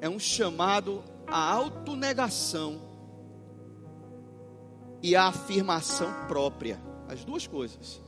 é 0.00 0.08
um 0.08 0.18
chamado 0.18 1.02
à 1.26 1.52
autonegação 1.52 2.80
e 5.02 5.16
à 5.16 5.26
afirmação 5.26 6.26
própria, 6.28 6.80
as 7.08 7.24
duas 7.24 7.46
coisas. 7.46 8.00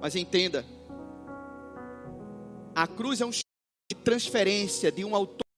Mas 0.00 0.14
entenda, 0.14 0.64
a 2.74 2.86
cruz 2.86 3.20
é 3.20 3.26
um 3.26 3.30
de 3.30 3.96
transferência 4.04 4.92
de 4.92 5.04
um 5.04 5.14
autor 5.14 5.48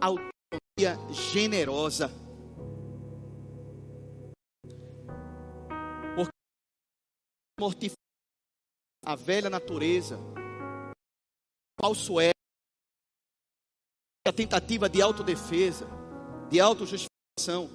autonomia 0.00 0.96
generosa. 1.10 2.10
Porque 7.56 7.90
a 9.08 9.16
velha 9.16 9.48
natureza, 9.48 10.18
falso 11.80 12.20
é 12.20 12.28
a 14.26 14.32
tentativa 14.32 14.86
de 14.86 15.00
autodefesa, 15.00 15.86
de 16.50 16.60
autojustificação, 16.60 17.70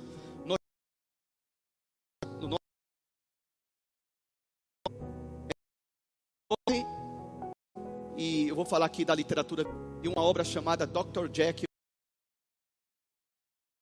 e 8.16 8.48
eu 8.48 8.56
vou 8.56 8.64
falar 8.64 8.86
aqui 8.86 9.04
da 9.04 9.16
literatura 9.16 9.64
de 10.04 10.08
uma 10.08 10.22
obra 10.22 10.44
chamada 10.44 10.86
Dr. 10.86 11.34
Jekyll. 11.34 11.66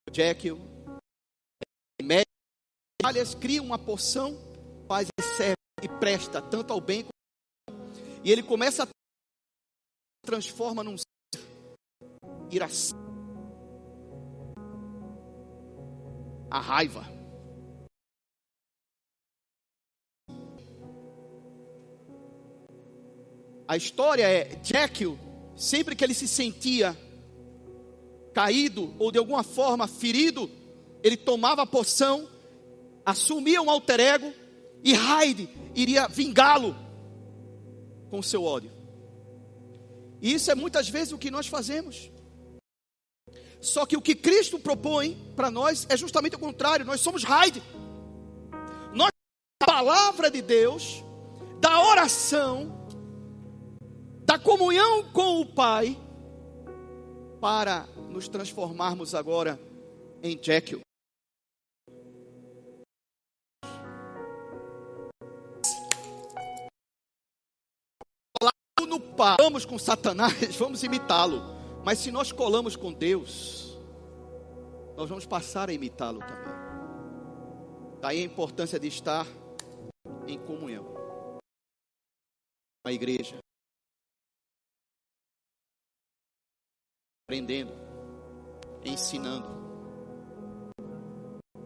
Jekyll, 0.09 0.57
aliás, 3.03 3.35
cria 3.35 3.61
uma 3.61 3.77
poção, 3.77 4.37
faz 4.87 5.09
e 5.19 5.23
serve 5.35 5.55
e 5.83 5.89
presta 5.99 6.41
tanto 6.41 6.71
ao 6.71 6.79
bem 6.79 7.10
e 8.23 8.31
ele 8.31 8.43
começa 8.43 8.83
a 8.83 8.87
transforma 10.23 10.83
num 10.83 10.97
ser 10.97 11.41
iração, 12.51 12.97
a 16.49 16.59
raiva. 16.59 17.05
A 23.67 23.77
história 23.77 24.27
é 24.27 24.59
Jekyll, 24.61 25.17
sempre 25.55 25.95
que 25.95 26.03
ele 26.03 26.13
se 26.13 26.27
sentia 26.27 26.95
caído 28.33 28.93
ou 28.99 29.11
de 29.11 29.17
alguma 29.17 29.43
forma 29.43 29.87
ferido, 29.87 30.49
ele 31.01 31.17
tomava 31.17 31.61
a 31.63 31.65
poção, 31.65 32.29
assumia 33.05 33.61
um 33.61 33.69
alter 33.69 33.99
ego 33.99 34.33
e 34.83 34.93
Hyde 34.93 35.49
iria 35.73 36.07
vingá-lo 36.07 36.75
com 38.11 38.19
o 38.19 38.23
seu 38.23 38.43
ódio. 38.43 38.69
E 40.21 40.33
isso 40.33 40.51
é 40.51 40.55
muitas 40.55 40.89
vezes 40.89 41.13
o 41.13 41.17
que 41.17 41.31
nós 41.31 41.47
fazemos. 41.47 42.11
Só 43.61 43.85
que 43.85 43.95
o 43.95 44.01
que 44.01 44.13
Cristo 44.13 44.59
propõe 44.59 45.17
para 45.35 45.49
nós 45.49 45.87
é 45.89 45.95
justamente 45.95 46.35
o 46.35 46.39
contrário. 46.39 46.85
Nós 46.85 46.99
somos 46.99 47.23
Hyde. 47.23 47.63
Nós, 48.93 49.11
a 49.61 49.65
palavra 49.65 50.29
de 50.29 50.41
Deus, 50.41 51.03
da 51.59 51.81
oração, 51.87 52.85
da 54.25 54.37
comunhão 54.37 55.03
com 55.11 55.39
o 55.39 55.45
Pai, 55.45 55.97
para 57.39 57.87
nos 58.09 58.27
transformarmos 58.27 59.15
agora 59.15 59.59
em 60.21 60.37
Jekyll. 60.39 60.81
Vamos 69.39 69.65
com 69.65 69.77
Satanás, 69.77 70.55
vamos 70.57 70.83
imitá-lo. 70.83 71.41
Mas 71.83 71.99
se 71.99 72.11
nós 72.11 72.31
colamos 72.31 72.75
com 72.75 72.93
Deus, 72.93 73.77
nós 74.95 75.09
vamos 75.09 75.25
passar 75.25 75.69
a 75.69 75.73
imitá-lo 75.73 76.19
também. 76.19 76.61
Daí 77.99 78.21
a 78.21 78.25
importância 78.25 78.79
de 78.79 78.87
estar 78.87 79.25
em 80.27 80.37
comunhão. 80.39 80.85
A 82.85 82.91
igreja. 82.91 83.37
aprendendo, 87.31 87.71
ensinando. 88.83 89.47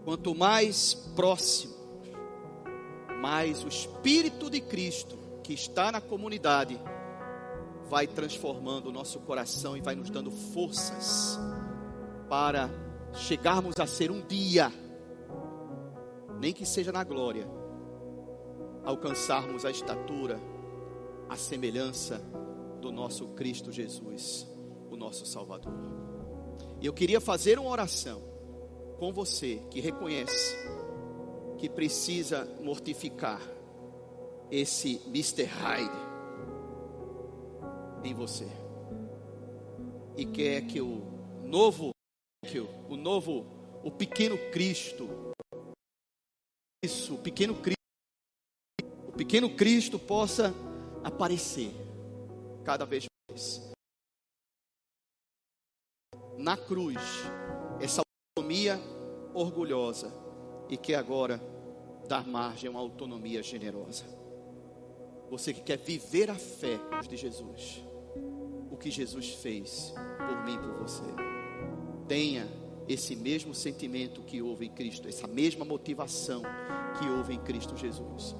Quanto 0.04 0.36
mais 0.36 0.94
próximo, 1.16 1.74
mais 3.20 3.64
o 3.64 3.68
Espírito 3.68 4.48
de 4.48 4.62
Cristo 4.62 5.18
que 5.44 5.54
está 5.54 5.92
na 5.92 6.00
comunidade 6.00 6.80
vai 7.90 8.08
transformando 8.08 8.88
o 8.90 8.92
nosso 8.92 9.20
coração 9.20 9.78
e 9.78 9.82
vai 9.82 9.96
nos 9.96 10.10
dando 10.10 10.32
forças 10.32 11.40
para 12.28 12.70
chegarmos 13.14 13.80
a 13.80 13.86
ser 13.86 14.12
um 14.12 14.22
dia, 14.26 14.72
nem 16.40 16.54
que 16.54 16.66
seja 16.66 16.92
na 16.92 17.04
glória, 17.04 17.48
alcançarmos 18.84 19.66
a 19.66 19.72
estatura, 19.72 20.40
a 21.30 21.36
semelhança 21.36 22.22
do 22.82 22.92
nosso 22.92 23.28
Cristo 23.30 23.72
Jesus, 23.72 24.48
o 24.90 24.96
nosso 24.96 25.26
Salvador. 25.26 25.74
E 26.82 26.86
eu 26.86 26.94
queria 26.94 27.22
fazer 27.22 27.58
uma 27.58 27.70
oração 27.70 28.22
com 28.98 29.12
você 29.14 29.62
que 29.70 29.80
reconhece 29.80 30.56
que 31.58 31.70
precisa 31.70 32.46
mortificar 32.62 33.42
esse 34.52 35.02
Mr. 35.08 35.46
Hyde 35.46 36.05
em 38.06 38.14
você. 38.14 38.46
E 40.18 40.26
quer 40.26 40.66
que 40.68 40.80
o 40.80 41.02
novo, 41.44 41.92
que 42.46 42.60
o 42.60 42.96
novo, 42.96 43.46
o 43.84 43.92
pequeno 43.92 44.38
Cristo, 44.52 45.10
isso, 46.84 47.16
o 47.16 47.18
pequeno 47.18 47.56
Cristo, 47.56 47.76
o 49.08 49.12
pequeno 49.12 49.56
Cristo 49.56 49.98
possa 49.98 50.54
aparecer 51.04 51.72
cada 52.64 52.86
vez 52.86 53.06
mais. 53.30 53.72
Na 56.38 56.56
cruz 56.56 56.98
essa 57.80 58.02
autonomia 58.38 58.80
orgulhosa 59.34 60.14
e 60.70 60.78
que 60.78 60.94
agora 60.94 61.42
dá 62.08 62.22
margem 62.22 62.68
a 62.68 62.72
uma 62.72 62.80
autonomia 62.80 63.42
generosa. 63.42 64.06
Você 65.30 65.54
que 65.54 65.62
quer 65.62 65.78
viver 65.78 66.30
a 66.30 66.36
fé 66.36 66.80
de 67.08 67.18
Jesus, 67.18 67.84
o 68.76 68.78
que 68.78 68.92
Jesus 68.92 69.34
fez 69.36 69.94
por 70.18 70.44
mim 70.44 70.56
e 70.56 70.60
por 70.60 70.74
você. 70.74 71.04
Tenha 72.08 72.46
esse 72.88 73.16
mesmo 73.16 73.56
sentimento 73.56 74.22
que 74.22 74.42
houve 74.42 74.66
em 74.66 74.70
Cristo, 74.70 75.08
essa 75.08 75.26
mesma 75.26 75.64
motivação 75.64 76.44
que 77.00 77.10
houve 77.10 77.34
em 77.34 77.40
Cristo 77.40 77.76
Jesus, 77.76 78.36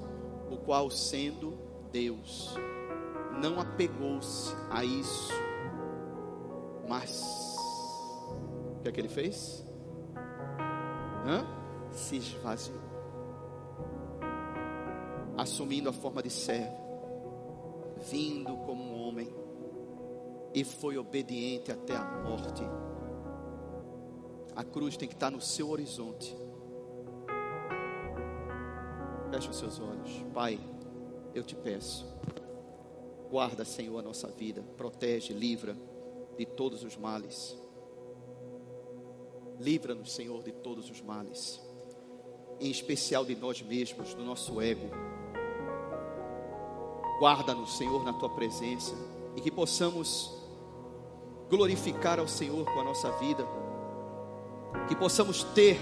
o 0.50 0.58
qual, 0.58 0.90
sendo 0.90 1.58
Deus, 1.90 2.54
não 3.40 3.58
apegou-se 3.58 4.54
a 4.70 4.84
isso, 4.84 5.32
mas 6.86 7.56
o 8.76 8.82
que 8.82 8.88
é 8.88 8.92
que 8.92 9.00
ele 9.00 9.08
fez? 9.08 9.64
Hã? 11.26 11.44
Se 11.90 12.16
esvaziou, 12.16 12.78
assumindo 15.36 15.88
a 15.88 15.92
forma 15.92 16.22
de 16.22 16.30
servo, 16.30 16.76
vindo 18.10 18.54
como 18.58 18.84
um 18.84 19.08
homem 19.08 19.45
e 20.56 20.64
foi 20.64 20.96
obediente 20.96 21.70
até 21.70 21.94
a 21.94 22.02
morte. 22.02 22.62
A 24.56 24.64
cruz 24.64 24.96
tem 24.96 25.06
que 25.06 25.12
estar 25.12 25.30
no 25.30 25.38
seu 25.38 25.68
horizonte. 25.68 26.34
Feche 29.30 29.50
os 29.50 29.58
seus 29.58 29.78
olhos. 29.78 30.24
Pai, 30.32 30.58
eu 31.34 31.42
te 31.42 31.54
peço. 31.54 32.06
Guarda, 33.30 33.66
Senhor, 33.66 33.98
a 33.98 34.02
nossa 34.02 34.28
vida. 34.28 34.62
Protege, 34.78 35.34
livra 35.34 35.76
de 36.38 36.46
todos 36.46 36.82
os 36.84 36.96
males. 36.96 37.54
Livra-nos, 39.60 40.10
Senhor, 40.14 40.42
de 40.42 40.52
todos 40.52 40.88
os 40.88 41.02
males. 41.02 41.60
Em 42.58 42.70
especial 42.70 43.26
de 43.26 43.36
nós 43.36 43.60
mesmos, 43.60 44.14
do 44.14 44.24
nosso 44.24 44.58
ego. 44.58 44.88
Guarda-nos, 47.20 47.76
Senhor, 47.76 48.02
na 48.02 48.14
tua 48.14 48.30
presença. 48.30 48.94
E 49.34 49.42
que 49.42 49.50
possamos 49.50 50.35
glorificar 51.48 52.18
ao 52.18 52.28
Senhor 52.28 52.64
com 52.64 52.80
a 52.80 52.84
nossa 52.84 53.10
vida, 53.12 53.46
que 54.88 54.96
possamos 54.96 55.42
ter, 55.42 55.78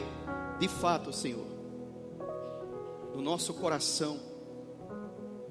de 0.58 0.68
fato, 0.68 1.12
Senhor, 1.12 1.46
no 3.14 3.22
nosso 3.22 3.54
coração, 3.54 4.18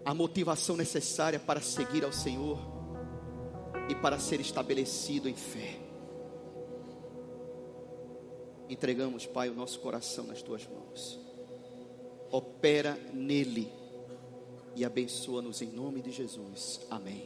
a 0.06 0.14
motivação 0.14 0.76
necessária 0.76 1.40
para 1.40 1.62
seguir 1.62 2.04
ao 2.04 2.12
Senhor 2.12 2.60
e 3.90 3.96
para 3.96 4.20
ser 4.20 4.40
estabelecido 4.40 5.30
em 5.30 5.36
fé. 5.36 5.80
Entregamos, 8.70 9.26
Pai, 9.26 9.50
o 9.50 9.54
nosso 9.54 9.80
coração 9.80 10.26
nas 10.26 10.42
tuas 10.42 10.68
mãos. 10.68 11.20
Opera 12.32 12.98
nele 13.14 13.72
e 14.76 14.84
abençoa-nos 14.84 15.62
em 15.62 15.68
nome 15.68 16.02
de 16.02 16.12
Jesus. 16.12 16.82
Amém. 16.90 17.22